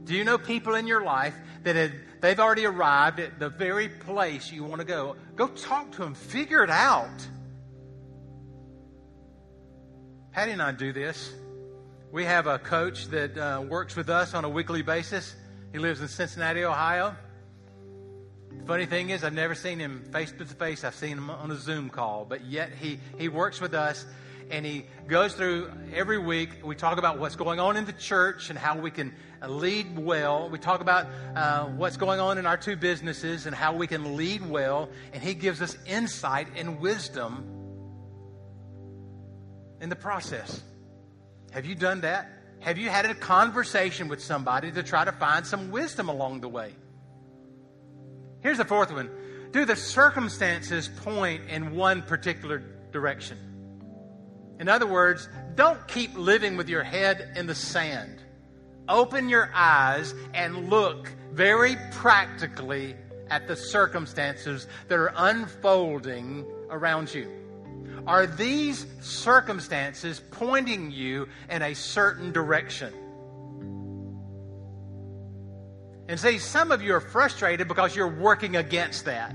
Do 0.04 0.14
you 0.14 0.24
know 0.24 0.38
people 0.38 0.74
in 0.74 0.86
your 0.86 1.02
life 1.02 1.34
that 1.64 1.76
have, 1.76 1.92
they've 2.20 2.40
already 2.40 2.64
arrived 2.64 3.20
at 3.20 3.38
the 3.38 3.48
very 3.48 3.88
place 3.88 4.50
you 4.50 4.64
want 4.64 4.80
to 4.80 4.86
go? 4.86 5.16
Go 5.36 5.48
talk 5.48 5.92
to 5.92 5.98
them, 5.98 6.14
figure 6.14 6.64
it 6.64 6.70
out. 6.70 7.26
Patty 10.32 10.52
and 10.52 10.62
I 10.62 10.72
do 10.72 10.92
this. 10.92 11.32
We 12.10 12.24
have 12.24 12.46
a 12.46 12.58
coach 12.58 13.08
that 13.08 13.36
uh, 13.36 13.62
works 13.68 13.96
with 13.96 14.08
us 14.08 14.32
on 14.32 14.44
a 14.44 14.48
weekly 14.48 14.82
basis. 14.82 15.34
He 15.72 15.78
lives 15.78 16.00
in 16.00 16.08
Cincinnati, 16.08 16.64
Ohio. 16.64 17.14
The 18.50 18.64
funny 18.64 18.86
thing 18.86 19.10
is, 19.10 19.24
I've 19.24 19.34
never 19.34 19.54
seen 19.54 19.78
him 19.78 20.04
face 20.10 20.32
to 20.32 20.44
face. 20.46 20.84
I've 20.84 20.94
seen 20.94 21.18
him 21.18 21.28
on 21.28 21.50
a 21.50 21.56
Zoom 21.56 21.90
call, 21.90 22.24
but 22.24 22.46
yet 22.46 22.70
he, 22.72 22.98
he 23.18 23.28
works 23.28 23.60
with 23.60 23.74
us 23.74 24.06
and 24.50 24.64
he 24.64 24.84
goes 25.06 25.34
through 25.34 25.70
every 25.94 26.18
week. 26.18 26.50
We 26.64 26.74
talk 26.74 26.98
about 26.98 27.18
what's 27.18 27.36
going 27.36 27.60
on 27.60 27.76
in 27.76 27.84
the 27.84 27.92
church 27.92 28.50
and 28.50 28.58
how 28.58 28.78
we 28.78 28.90
can 28.90 29.14
lead 29.46 29.98
well. 29.98 30.48
We 30.48 30.58
talk 30.58 30.80
about 30.80 31.06
uh, 31.34 31.66
what's 31.66 31.96
going 31.96 32.20
on 32.20 32.38
in 32.38 32.46
our 32.46 32.56
two 32.56 32.76
businesses 32.76 33.46
and 33.46 33.54
how 33.54 33.74
we 33.74 33.86
can 33.86 34.16
lead 34.16 34.48
well. 34.48 34.88
And 35.12 35.22
he 35.22 35.34
gives 35.34 35.60
us 35.62 35.76
insight 35.86 36.48
and 36.56 36.80
wisdom 36.80 37.44
in 39.80 39.88
the 39.88 39.96
process. 39.96 40.62
Have 41.52 41.66
you 41.66 41.74
done 41.74 42.02
that? 42.02 42.30
Have 42.60 42.78
you 42.78 42.88
had 42.88 43.06
a 43.06 43.14
conversation 43.14 44.08
with 44.08 44.22
somebody 44.22 44.72
to 44.72 44.82
try 44.82 45.04
to 45.04 45.12
find 45.12 45.46
some 45.46 45.70
wisdom 45.70 46.08
along 46.08 46.40
the 46.40 46.48
way? 46.48 46.74
Here's 48.40 48.58
the 48.58 48.64
fourth 48.64 48.92
one 48.92 49.10
Do 49.52 49.64
the 49.64 49.76
circumstances 49.76 50.88
point 50.88 51.48
in 51.48 51.74
one 51.74 52.02
particular 52.02 52.62
direction? 52.92 53.47
In 54.58 54.68
other 54.68 54.86
words, 54.86 55.28
don't 55.54 55.86
keep 55.88 56.16
living 56.16 56.56
with 56.56 56.68
your 56.68 56.82
head 56.82 57.32
in 57.36 57.46
the 57.46 57.54
sand. 57.54 58.22
Open 58.88 59.28
your 59.28 59.50
eyes 59.54 60.14
and 60.34 60.68
look 60.70 61.12
very 61.32 61.76
practically 61.92 62.96
at 63.30 63.46
the 63.46 63.54
circumstances 63.54 64.66
that 64.88 64.98
are 64.98 65.12
unfolding 65.16 66.46
around 66.70 67.12
you. 67.12 67.30
Are 68.06 68.26
these 68.26 68.86
circumstances 69.00 70.20
pointing 70.30 70.90
you 70.90 71.28
in 71.50 71.62
a 71.62 71.74
certain 71.74 72.32
direction? 72.32 72.92
And 76.08 76.18
see, 76.18 76.38
some 76.38 76.72
of 76.72 76.80
you 76.80 76.94
are 76.94 77.00
frustrated 77.00 77.68
because 77.68 77.94
you're 77.94 78.08
working 78.08 78.56
against 78.56 79.04
that. 79.04 79.34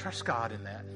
Trust 0.00 0.24
God 0.24 0.50
in 0.50 0.64
that. 0.64 0.86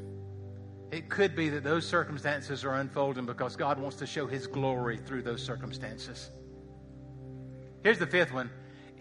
It 0.90 1.10
could 1.10 1.36
be 1.36 1.50
that 1.50 1.62
those 1.62 1.86
circumstances 1.86 2.64
are 2.64 2.76
unfolding 2.76 3.26
because 3.26 3.54
God 3.54 3.78
wants 3.78 3.98
to 3.98 4.06
show 4.06 4.26
His 4.26 4.46
glory 4.46 4.96
through 4.96 5.22
those 5.22 5.42
circumstances. 5.42 6.30
Here's 7.82 7.98
the 7.98 8.06
fifth 8.06 8.32
one 8.32 8.50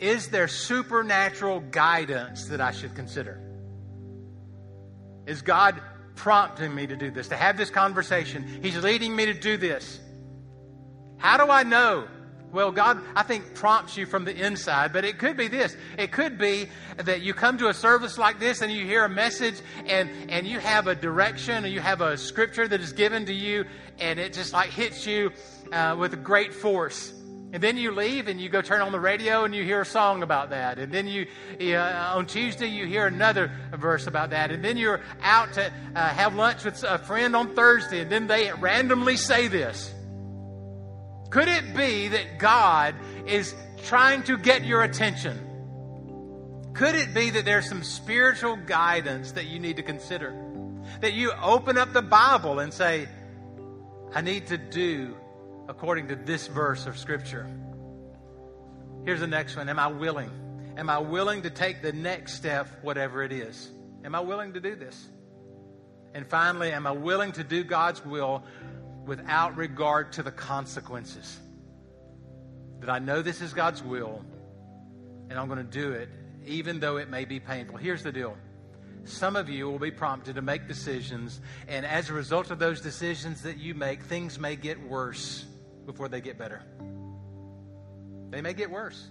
Is 0.02 0.28
there 0.28 0.50
supernatural 0.50 1.62
guidance 1.62 2.48
that 2.48 2.60
I 2.60 2.72
should 2.72 2.96
consider? 2.96 3.40
Is 5.26 5.42
God 5.42 5.82
prompting 6.16 6.76
me 6.76 6.86
to 6.86 6.98
do 6.98 7.10
this, 7.10 7.30
to 7.30 7.38
have 7.38 7.56
this 7.56 7.70
conversation? 7.70 8.60
He's 8.62 8.76
leading 8.76 9.16
me 9.16 9.28
to 9.28 9.34
do 9.34 9.56
this. 9.56 10.02
How 11.16 11.38
do 11.38 11.50
I 11.50 11.64
know 11.64 12.10
well, 12.54 12.72
God, 12.72 13.02
I 13.16 13.24
think, 13.24 13.56
prompts 13.56 13.98
you 13.98 14.06
from 14.06 14.26
the 14.26 14.36
inside, 14.36 14.94
but 14.94 15.04
it 15.04 15.18
could 15.18 15.36
be 15.36 15.48
this. 15.48 15.76
It 15.98 16.12
could 16.12 16.38
be 16.38 16.70
that 16.98 17.22
you 17.22 17.34
come 17.34 17.58
to 17.58 17.70
a 17.70 17.74
service 17.74 18.20
like 18.20 18.40
this 18.40 18.62
and 18.62 18.72
you 18.72 18.86
hear 18.86 19.04
a 19.06 19.10
message 19.10 19.56
and, 19.88 20.10
and 20.30 20.46
you 20.46 20.60
have 20.60 20.86
a 20.86 20.94
direction 20.94 21.66
or 21.66 21.68
you 21.68 21.80
have 21.80 22.02
a 22.02 22.16
scripture 22.16 22.68
that 22.68 22.80
is 22.80 22.94
given 22.94 23.26
to 23.26 23.34
you 23.34 23.66
and 24.00 24.20
it 24.20 24.34
just 24.34 24.54
like 24.54 24.70
hits 24.70 25.08
you 25.08 25.32
uh, 25.72 25.96
with 25.98 26.24
great 26.24 26.54
force. 26.54 27.12
And 27.54 27.62
then 27.62 27.76
you 27.78 27.92
leave 27.92 28.28
and 28.28 28.40
you 28.40 28.50
go 28.50 28.62
turn 28.62 28.82
on 28.82 28.92
the 28.92 29.00
radio 29.00 29.46
and 29.46 29.56
you 29.56 29.64
hear 29.64 29.82
a 29.82 29.86
song 29.86 30.22
about 30.22 30.52
that. 30.52 30.78
And 30.78 30.92
then 30.92 31.08
you, 31.08 31.28
uh, 31.60 32.14
on 32.16 32.28
Tuesday, 32.28 32.68
you 32.68 32.86
hear 32.86 33.08
another 33.08 33.52
verse 33.74 34.06
about 34.06 34.30
that. 34.30 34.52
And 34.52 34.64
then 34.64 34.78
you're 34.78 35.02
out 35.22 35.54
to 35.54 35.72
uh, 35.96 36.10
have 36.10 36.36
lunch 36.36 36.66
with 36.66 36.84
a 36.84 37.00
friend 37.00 37.36
on 37.36 37.56
Thursday 37.56 38.02
and 38.02 38.12
then 38.12 38.28
they 38.28 38.52
randomly 38.54 39.18
say 39.18 39.48
this. 39.48 39.92
Could 41.34 41.48
it 41.48 41.76
be 41.76 42.10
that 42.10 42.38
God 42.38 42.94
is 43.26 43.56
trying 43.86 44.22
to 44.26 44.38
get 44.38 44.64
your 44.64 44.84
attention? 44.84 45.36
Could 46.76 46.94
it 46.94 47.12
be 47.12 47.32
that 47.32 47.44
there's 47.44 47.68
some 47.68 47.82
spiritual 47.82 48.56
guidance 48.56 49.32
that 49.32 49.46
you 49.46 49.58
need 49.58 49.78
to 49.78 49.82
consider? 49.82 50.32
That 51.02 51.14
you 51.14 51.32
open 51.42 51.76
up 51.80 51.92
the 51.92 52.04
Bible 52.04 52.60
and 52.60 52.72
say, 52.72 53.08
I 54.14 54.22
need 54.22 54.46
to 54.46 54.60
do 54.60 55.18
according 55.68 56.10
to 56.10 56.16
this 56.16 56.46
verse 56.46 56.86
of 56.86 57.00
Scripture. 57.00 57.50
Here's 59.04 59.20
the 59.20 59.26
next 59.26 59.56
one 59.56 59.68
Am 59.70 59.80
I 59.80 59.88
willing? 59.88 60.30
Am 60.78 60.88
I 60.88 61.00
willing 61.00 61.42
to 61.42 61.50
take 61.50 61.82
the 61.82 61.94
next 61.94 62.34
step, 62.34 62.68
whatever 62.84 63.24
it 63.24 63.32
is? 63.32 63.72
Am 64.06 64.14
I 64.14 64.20
willing 64.20 64.54
to 64.54 64.60
do 64.60 64.76
this? 64.76 65.08
And 66.14 66.28
finally, 66.28 66.72
am 66.72 66.86
I 66.86 66.92
willing 66.92 67.32
to 67.32 67.44
do 67.44 67.64
God's 67.64 68.06
will 68.06 68.44
without 69.06 69.56
regard 69.58 70.14
to 70.14 70.24
the 70.24 70.32
consequences. 70.32 71.40
That 72.80 72.90
I 72.90 73.00
know 73.00 73.22
this 73.22 73.42
is 73.42 73.54
God's 73.54 73.84
will 73.84 74.24
and 75.30 75.40
I'm 75.40 75.48
going 75.48 75.58
to 75.58 75.64
do 75.64 75.92
it 75.94 76.10
even 76.46 76.80
though 76.80 76.98
it 76.98 77.10
may 77.10 77.26
be 77.26 77.40
painful. 77.40 77.78
Here's 77.78 78.04
the 78.04 78.12
deal. 78.12 78.38
Some 79.06 79.36
of 79.36 79.50
you 79.50 79.70
will 79.70 79.80
be 79.80 79.92
prompted 79.92 80.36
to 80.36 80.42
make 80.42 80.68
decisions, 80.68 81.42
and 81.68 81.86
as 81.86 82.10
a 82.10 82.14
result 82.14 82.52
of 82.52 82.60
those 82.60 82.82
decisions 82.82 83.42
that 83.42 83.58
you 83.58 83.74
make, 83.74 84.02
things 84.04 84.40
may 84.40 84.56
get 84.56 84.82
worse 84.82 85.46
before 85.86 86.08
they 86.08 86.22
get 86.22 86.38
better. 86.38 86.62
They 88.30 88.42
may 88.42 88.54
get 88.54 88.72
worse. 88.72 89.08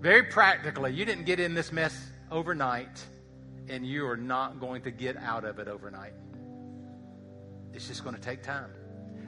Very 0.00 0.22
practically, 0.24 0.92
you 0.92 1.04
didn't 1.04 1.24
get 1.24 1.40
in 1.40 1.54
this 1.54 1.72
mess 1.72 1.98
overnight, 2.30 3.04
and 3.68 3.84
you 3.84 4.06
are 4.06 4.16
not 4.16 4.60
going 4.60 4.82
to 4.82 4.90
get 4.90 5.16
out 5.16 5.44
of 5.44 5.58
it 5.58 5.66
overnight. 5.66 6.12
It's 7.72 7.88
just 7.88 8.04
going 8.04 8.14
to 8.14 8.20
take 8.20 8.42
time. 8.42 8.70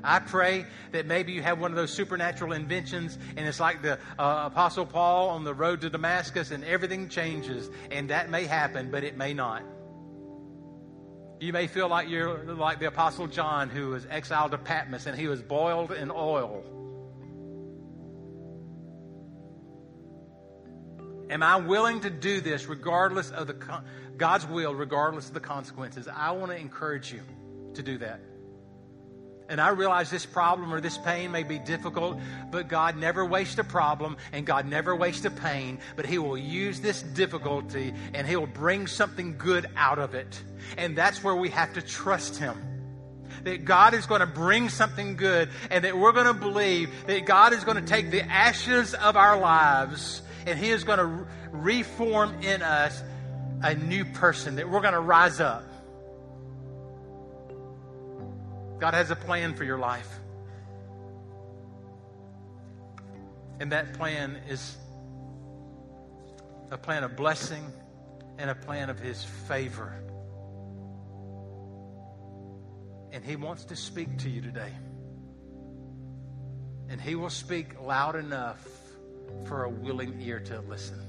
I 0.03 0.21
pray 0.21 0.65
that 0.93 1.07
maybe 1.07 1.33
you 1.33 1.43
have 1.43 1.59
one 1.59 1.73
of 1.73 1.77
those 1.77 1.93
supernatural 1.93 2.53
inventions, 2.53 3.19
and 3.37 3.47
it's 3.47 3.61
like 3.61 3.83
the 3.83 3.99
uh, 4.19 4.45
Apostle 4.47 4.87
Paul 4.87 5.31
on 5.31 5.45
the 5.45 5.55
road 5.55 5.81
to 5.81 5.91
Damascus, 5.91 6.51
and 6.51 6.65
everything 6.65 7.09
changes. 7.09 7.69
And 7.91 8.11
that 8.11 8.31
may 8.31 8.45
happen, 8.45 8.91
but 8.91 9.05
it 9.05 9.17
may 9.17 9.35
not. 9.35 9.63
You 11.41 11.53
may 11.53 11.67
feel 11.67 11.89
like 11.89 12.09
you're 12.09 12.45
like 12.55 12.81
the 12.81 12.87
Apostle 12.87 13.27
John, 13.27 13.69
who 13.69 13.91
was 13.91 14.07
exiled 14.11 14.53
to 14.53 14.59
Patmos, 14.59 15.07
and 15.07 15.19
he 15.19 15.29
was 15.29 15.43
boiled 15.43 15.93
in 15.93 16.11
oil. 16.11 16.65
Am 21.31 21.43
I 21.43 21.57
willing 21.57 22.01
to 22.01 22.11
do 22.11 22.41
this 22.41 22.67
regardless 22.67 23.31
of 23.31 23.47
the 23.47 23.83
God's 24.17 24.47
will, 24.47 24.75
regardless 24.75 25.29
of 25.29 25.35
the 25.35 25.41
consequences? 25.41 26.09
I 26.09 26.31
want 26.31 26.51
to 26.51 26.57
encourage 26.57 27.13
you 27.13 27.21
to 27.79 27.83
do 27.83 27.99
that. 27.99 28.21
And 29.49 29.63
I 29.63 29.71
realize 29.71 30.11
this 30.11 30.27
problem 30.27 30.75
or 30.75 30.81
this 30.81 30.99
pain 30.99 31.31
may 31.33 31.43
be 31.43 31.59
difficult, 31.59 32.19
but 32.51 32.69
God 32.69 32.99
never 32.99 33.25
wastes 33.25 33.57
a 33.59 33.65
problem 33.65 34.19
and 34.33 34.45
God 34.45 34.67
never 34.67 34.95
wastes 34.95 35.25
a 35.25 35.31
pain, 35.31 35.79
but 35.97 36.05
He 36.05 36.19
will 36.19 36.37
use 36.37 36.81
this 36.81 37.03
difficulty 37.03 37.95
and 38.13 38.27
He 38.27 38.37
will 38.37 38.47
bring 38.47 38.87
something 38.87 39.39
good 39.39 39.67
out 39.75 39.99
of 39.99 40.15
it. 40.15 40.43
And 40.77 40.95
that's 40.95 41.25
where 41.25 41.35
we 41.35 41.49
have 41.49 41.73
to 41.75 41.83
trust 41.83 42.37
Him. 42.37 42.63
That 43.45 43.65
God 43.65 43.95
is 43.95 44.05
going 44.05 44.21
to 44.21 44.27
bring 44.27 44.69
something 44.69 45.17
good 45.17 45.49
and 45.71 45.85
that 45.85 45.97
we're 45.97 46.13
going 46.13 46.27
to 46.27 46.35
believe 46.35 46.91
that 47.07 47.25
God 47.25 47.55
is 47.55 47.65
going 47.65 47.83
to 47.83 47.87
take 47.89 48.11
the 48.11 48.23
ashes 48.23 48.93
of 48.93 49.17
our 49.17 49.39
lives 49.39 50.21
and 50.47 50.59
He 50.59 50.69
is 50.69 50.85
going 50.85 50.99
to 50.99 51.27
reform 51.53 52.43
in 52.43 52.61
us 52.61 53.03
a 53.63 53.75
new 53.75 54.05
person, 54.05 54.57
that 54.57 54.69
we're 54.69 54.83
going 54.83 54.93
to 54.93 55.01
rise 55.01 55.41
up. 55.41 55.65
God 58.79 58.95
has 58.95 59.11
a 59.11 59.17
plan 59.17 59.55
for 59.55 59.65
your 59.65 59.79
life. 59.79 60.09
And 63.61 63.73
that 63.73 63.95
plan 63.95 64.41
is 64.49 64.77
a 66.71 66.79
plan 66.79 67.03
of 67.03 67.17
blessing 67.17 67.65
and 68.39 68.51
a 68.51 68.55
plan 68.55 68.89
of 68.89 69.01
His 69.01 69.25
favor. 69.25 69.93
And 73.11 73.25
He 73.25 73.35
wants 73.35 73.65
to 73.67 73.77
speak 73.77 74.19
to 74.19 74.31
you 74.31 74.41
today. 74.41 74.73
And 76.89 77.01
He 77.01 77.17
will 77.17 77.31
speak 77.31 77.81
loud 77.81 78.15
enough 78.15 78.65
for 79.47 79.65
a 79.65 79.69
willing 79.69 80.21
ear 80.23 80.39
to 80.41 80.61
listen. 80.61 81.01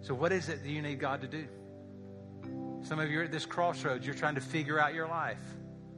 So, 0.00 0.14
what 0.14 0.32
is 0.32 0.48
it 0.48 0.62
that 0.62 0.68
you 0.68 0.80
need 0.80 1.00
God 1.00 1.20
to 1.20 1.26
do? 1.26 1.46
Some 2.82 2.98
of 2.98 3.10
you 3.10 3.20
are 3.20 3.24
at 3.24 3.32
this 3.32 3.44
crossroads. 3.44 4.06
You're 4.06 4.14
trying 4.14 4.36
to 4.36 4.40
figure 4.40 4.78
out 4.78 4.94
your 4.94 5.08
life. 5.08 5.38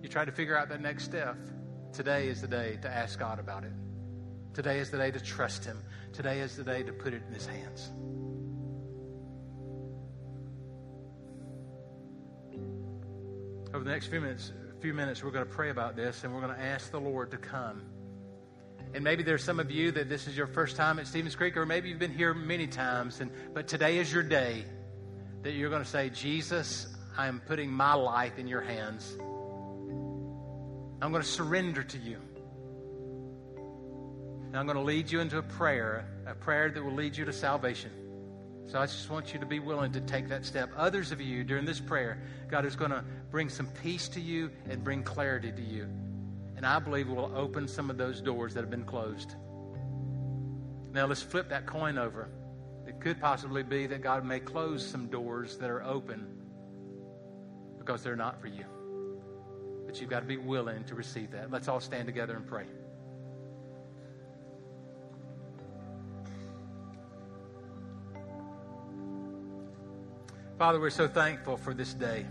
You 0.02 0.08
try 0.08 0.24
to 0.24 0.32
figure 0.32 0.56
out 0.56 0.68
that 0.68 0.80
next 0.80 1.04
step. 1.04 1.36
Today 1.92 2.28
is 2.28 2.40
the 2.40 2.48
day 2.48 2.78
to 2.82 2.88
ask 2.88 3.18
God 3.18 3.38
about 3.38 3.64
it. 3.64 3.72
Today 4.54 4.78
is 4.78 4.90
the 4.90 4.98
day 4.98 5.10
to 5.10 5.20
trust 5.20 5.64
Him. 5.64 5.82
Today 6.12 6.40
is 6.40 6.56
the 6.56 6.64
day 6.64 6.82
to 6.82 6.92
put 6.92 7.14
it 7.14 7.22
in 7.26 7.34
His 7.34 7.46
hands. 7.46 7.90
Over 13.74 13.84
the 13.84 13.90
next 13.90 14.06
few 14.06 14.20
minutes, 14.20 14.52
few 14.80 14.94
minutes, 14.94 15.22
we're 15.22 15.30
going 15.30 15.46
to 15.46 15.52
pray 15.52 15.70
about 15.70 15.96
this 15.96 16.24
and 16.24 16.32
we're 16.32 16.40
going 16.40 16.54
to 16.54 16.62
ask 16.62 16.90
the 16.90 17.00
Lord 17.00 17.30
to 17.32 17.36
come. 17.36 17.82
And 18.94 19.04
maybe 19.04 19.22
there's 19.22 19.44
some 19.44 19.60
of 19.60 19.70
you 19.70 19.92
that 19.92 20.08
this 20.08 20.26
is 20.26 20.36
your 20.36 20.46
first 20.46 20.76
time 20.76 20.98
at 20.98 21.06
Stevens 21.06 21.36
Creek, 21.36 21.56
or 21.56 21.66
maybe 21.66 21.88
you've 21.88 21.98
been 21.98 22.14
here 22.14 22.32
many 22.32 22.66
times, 22.66 23.20
and 23.20 23.30
but 23.52 23.68
today 23.68 23.98
is 23.98 24.10
your 24.12 24.22
day 24.22 24.64
that 25.42 25.52
you're 25.52 25.68
going 25.68 25.82
to 25.82 25.88
say, 25.88 26.08
Jesus, 26.08 26.86
I 27.16 27.26
am 27.26 27.40
putting 27.40 27.70
my 27.70 27.94
life 27.94 28.38
in 28.38 28.46
your 28.46 28.62
hands. 28.62 29.16
I'm 31.00 31.12
going 31.12 31.22
to 31.22 31.28
surrender 31.28 31.82
to 31.82 31.98
you. 31.98 32.18
And 34.46 34.56
I'm 34.56 34.66
going 34.66 34.76
to 34.76 34.82
lead 34.82 35.10
you 35.10 35.20
into 35.20 35.38
a 35.38 35.42
prayer, 35.42 36.08
a 36.26 36.34
prayer 36.34 36.70
that 36.70 36.82
will 36.82 36.94
lead 36.94 37.16
you 37.16 37.24
to 37.24 37.32
salvation. 37.32 37.90
So 38.66 38.78
I 38.78 38.86
just 38.86 39.08
want 39.08 39.32
you 39.32 39.40
to 39.40 39.46
be 39.46 39.60
willing 39.60 39.92
to 39.92 40.00
take 40.00 40.28
that 40.28 40.44
step. 40.44 40.70
Others 40.76 41.12
of 41.12 41.20
you, 41.20 41.44
during 41.44 41.64
this 41.64 41.80
prayer, 41.80 42.20
God 42.50 42.66
is 42.66 42.76
going 42.76 42.90
to 42.90 43.04
bring 43.30 43.48
some 43.48 43.66
peace 43.82 44.08
to 44.08 44.20
you 44.20 44.50
and 44.68 44.82
bring 44.82 45.02
clarity 45.02 45.52
to 45.52 45.62
you. 45.62 45.84
And 46.56 46.66
I 46.66 46.78
believe 46.78 47.08
will 47.08 47.32
open 47.34 47.68
some 47.68 47.88
of 47.88 47.96
those 47.96 48.20
doors 48.20 48.54
that 48.54 48.60
have 48.60 48.70
been 48.70 48.84
closed. 48.84 49.36
Now 50.92 51.06
let's 51.06 51.22
flip 51.22 51.48
that 51.50 51.66
coin 51.66 51.96
over. 51.96 52.28
It 52.86 53.00
could 53.00 53.20
possibly 53.20 53.62
be 53.62 53.86
that 53.86 54.02
God 54.02 54.24
may 54.24 54.40
close 54.40 54.84
some 54.84 55.06
doors 55.06 55.56
that 55.58 55.70
are 55.70 55.84
open 55.84 56.26
because 57.78 58.02
they're 58.02 58.16
not 58.16 58.40
for 58.40 58.48
you. 58.48 58.64
But 59.88 60.02
you've 60.02 60.10
got 60.10 60.20
to 60.20 60.26
be 60.26 60.36
willing 60.36 60.84
to 60.84 60.94
receive 60.94 61.30
that. 61.30 61.50
Let's 61.50 61.66
all 61.66 61.80
stand 61.80 62.04
together 62.04 62.36
and 62.36 62.46
pray. 62.46 62.66
Father, 70.58 70.78
we're 70.78 70.90
so 70.90 71.08
thankful 71.08 71.56
for 71.56 71.72
this 71.72 71.94
day. 71.94 72.26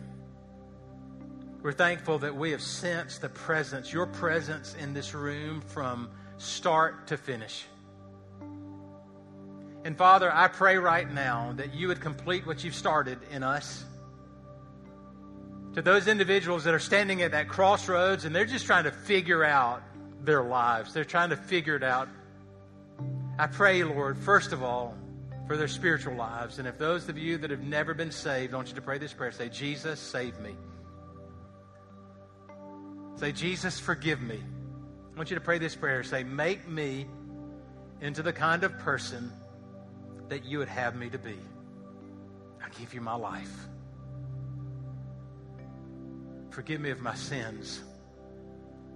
We're 1.64 1.72
thankful 1.74 2.20
that 2.20 2.36
we 2.36 2.52
have 2.52 2.62
sensed 2.62 3.22
the 3.22 3.30
presence, 3.30 3.92
your 3.92 4.06
presence 4.06 4.76
in 4.80 4.94
this 4.94 5.16
room 5.16 5.62
from 5.62 6.12
start 6.38 7.08
to 7.08 7.18
finish. 7.18 7.66
And 9.84 9.98
Father, 9.98 10.32
I 10.32 10.48
pray 10.48 10.78
right 10.78 11.12
now 11.12 11.54
that 11.56 11.74
you 11.74 11.88
would 11.88 12.02
complete 12.02 12.46
what 12.46 12.64
you've 12.64 12.76
started 12.76 13.18
in 13.32 13.42
us. 13.42 13.84
To 15.78 15.84
those 15.84 16.08
individuals 16.08 16.64
that 16.64 16.74
are 16.74 16.80
standing 16.80 17.22
at 17.22 17.34
that 17.34 17.50
crossroads 17.50 18.26
and 18.26 18.36
they're 18.36 18.46
just 18.46 18.66
trying 18.66 18.86
to 18.86 18.92
figure 18.92 19.44
out 19.44 19.84
their 20.24 20.42
lives, 20.42 20.92
they're 20.92 21.06
trying 21.06 21.30
to 21.30 21.36
figure 21.36 21.76
it 21.76 21.84
out. 21.84 22.10
I 23.38 23.46
pray, 23.46 23.84
Lord, 23.84 24.18
first 24.18 24.54
of 24.54 24.64
all, 24.64 24.98
for 25.46 25.56
their 25.56 25.68
spiritual 25.68 26.16
lives. 26.16 26.58
And 26.58 26.68
if 26.68 26.80
those 26.80 27.08
of 27.10 27.18
you 27.20 27.38
that 27.38 27.52
have 27.52 27.62
never 27.62 27.94
been 27.94 28.10
saved, 28.10 28.56
I 28.56 28.58
want 28.58 28.70
you 28.70 28.74
to 28.74 28.82
pray 28.82 28.98
this 28.98 29.14
prayer. 29.14 29.32
Say, 29.32 29.50
Jesus, 29.50 30.00
save 30.00 30.40
me. 30.40 30.56
Say, 33.18 33.32
Jesus, 33.32 33.80
forgive 33.80 34.20
me. 34.20 34.40
I 35.14 35.16
want 35.16 35.30
you 35.30 35.36
to 35.36 35.42
pray 35.42 35.60
this 35.60 35.76
prayer. 35.76 36.02
Say, 36.02 36.24
make 36.24 36.68
me 36.68 37.06
into 38.02 38.24
the 38.24 38.34
kind 38.34 38.64
of 38.64 38.76
person 38.80 39.32
that 40.30 40.44
you 40.44 40.58
would 40.58 40.70
have 40.70 40.96
me 40.96 41.12
to 41.12 41.20
be. 41.20 41.38
I 42.66 42.70
give 42.80 42.96
you 42.96 43.02
my 43.02 43.14
life. 43.14 43.68
Forgive 46.58 46.82
me 46.82 46.90
of 46.90 47.02
my 47.02 47.14
sins. 47.14 47.84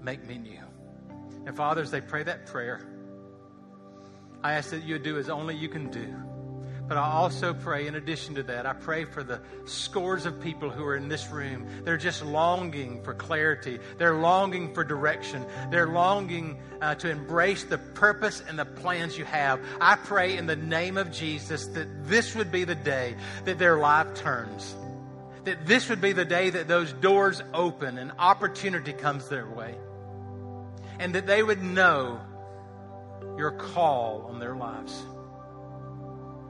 Make 0.02 0.28
me 0.28 0.40
new. 0.40 0.64
And 1.46 1.56
fathers, 1.56 1.92
they 1.92 2.02
pray 2.02 2.24
that 2.24 2.48
prayer. 2.48 2.82
I 4.44 4.54
ask 4.54 4.72
that 4.72 4.84
you 4.84 4.98
do 4.98 5.20
as 5.20 5.30
only 5.30 5.56
you 5.56 5.70
can 5.70 5.92
do. 5.92 6.12
But 6.88 6.98
I 6.98 7.08
also 7.08 7.54
pray, 7.54 7.86
in 7.86 7.94
addition 7.94 8.34
to 8.34 8.42
that, 8.42 8.66
I 8.66 8.74
pray 8.74 9.06
for 9.06 9.22
the 9.22 9.42
scores 9.66 10.26
of 10.26 10.42
people 10.42 10.72
who 10.72 10.84
are 10.84 10.96
in 10.96 11.08
this 11.08 11.30
room. 11.30 11.68
They're 11.84 11.98
just 11.98 12.26
longing 12.26 13.04
for 13.04 13.14
clarity. 13.14 13.78
They're 14.00 14.16
longing 14.16 14.74
for 14.74 14.84
direction. 14.84 15.46
They're 15.70 15.86
longing 15.86 16.60
uh, 16.82 16.96
to 16.96 17.12
embrace 17.12 17.64
the 17.64 17.78
purpose 17.78 18.42
and 18.50 18.58
the 18.58 18.66
plans 18.66 19.20
you 19.20 19.26
have. 19.26 19.64
I 19.80 19.98
pray 19.98 20.36
in 20.36 20.48
the 20.48 20.56
name 20.56 20.98
of 20.98 21.12
Jesus 21.12 21.68
that 21.68 22.08
this 22.08 22.34
would 22.34 22.52
be 22.52 22.64
the 22.64 22.74
day 22.74 23.18
that 23.46 23.60
their 23.60 23.78
life 23.78 24.16
turns. 24.16 24.76
That 25.46 25.66
this 25.66 25.90
would 25.90 26.02
be 26.02 26.14
the 26.14 26.26
day 26.26 26.52
that 26.52 26.68
those 26.68 26.94
doors 26.94 27.42
open 27.54 27.98
and 27.98 28.12
opportunity 28.20 28.94
comes 28.94 29.28
their 29.28 29.48
way. 29.48 29.76
And 31.00 31.16
that 31.16 31.26
they 31.26 31.42
would 31.42 31.64
know 31.64 32.20
your 33.38 33.52
call 33.52 34.28
on 34.30 34.40
their 34.40 34.56
lives. 34.56 35.04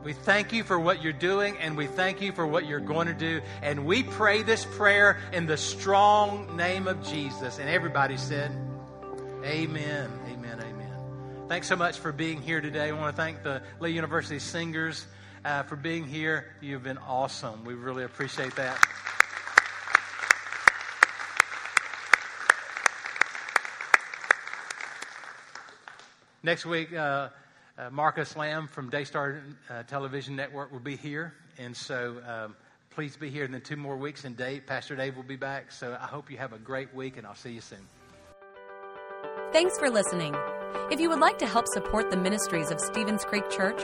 We 0.03 0.13
thank 0.13 0.51
you 0.51 0.63
for 0.63 0.79
what 0.79 1.03
you're 1.03 1.13
doing, 1.13 1.57
and 1.59 1.77
we 1.77 1.85
thank 1.85 2.21
you 2.21 2.31
for 2.31 2.45
what 2.45 2.65
you're 2.65 2.79
going 2.79 3.07
to 3.07 3.13
do. 3.13 3.41
And 3.61 3.85
we 3.85 4.01
pray 4.01 4.41
this 4.41 4.65
prayer 4.65 5.19
in 5.31 5.45
the 5.45 5.57
strong 5.57 6.57
name 6.57 6.87
of 6.87 7.03
Jesus. 7.03 7.59
And 7.59 7.69
everybody 7.69 8.17
said, 8.17 8.51
Amen, 9.45 10.09
amen, 10.27 10.59
amen. 10.59 10.91
Thanks 11.47 11.67
so 11.67 11.75
much 11.75 11.99
for 11.99 12.11
being 12.11 12.41
here 12.41 12.61
today. 12.61 12.89
I 12.89 12.91
want 12.93 13.15
to 13.15 13.21
thank 13.21 13.43
the 13.43 13.61
Lee 13.79 13.91
University 13.91 14.39
singers 14.39 15.05
uh, 15.43 15.63
for 15.63 15.75
being 15.75 16.05
here. 16.05 16.45
You've 16.61 16.83
been 16.83 16.97
awesome. 16.97 17.65
We 17.65 17.73
really 17.73 18.03
appreciate 18.03 18.55
that. 18.55 18.79
Next 26.43 26.65
week, 26.65 26.91
uh, 26.93 27.29
uh, 27.77 27.89
Marcus 27.91 28.35
Lamb 28.35 28.67
from 28.67 28.89
Daystar 28.89 29.41
uh, 29.69 29.83
Television 29.83 30.35
Network 30.35 30.71
will 30.71 30.79
be 30.79 30.95
here. 30.95 31.33
And 31.59 31.75
so 31.75 32.17
um, 32.27 32.55
please 32.89 33.15
be 33.15 33.29
here. 33.29 33.45
And 33.45 33.53
then 33.53 33.61
two 33.61 33.75
more 33.75 33.95
weeks, 33.95 34.25
and 34.25 34.35
Dave, 34.35 34.65
Pastor 34.65 34.95
Dave 34.95 35.15
will 35.15 35.23
be 35.23 35.35
back. 35.35 35.71
So 35.71 35.95
I 35.99 36.07
hope 36.07 36.31
you 36.31 36.37
have 36.37 36.53
a 36.53 36.57
great 36.57 36.93
week, 36.95 37.17
and 37.17 37.27
I'll 37.27 37.35
see 37.35 37.51
you 37.51 37.61
soon. 37.61 37.85
Thanks 39.53 39.77
for 39.77 39.89
listening. 39.89 40.35
If 40.89 40.99
you 40.99 41.09
would 41.09 41.19
like 41.19 41.37
to 41.39 41.45
help 41.45 41.65
support 41.73 42.09
the 42.09 42.17
ministries 42.17 42.71
of 42.71 42.79
Stevens 42.79 43.23
Creek 43.23 43.49
Church, 43.49 43.83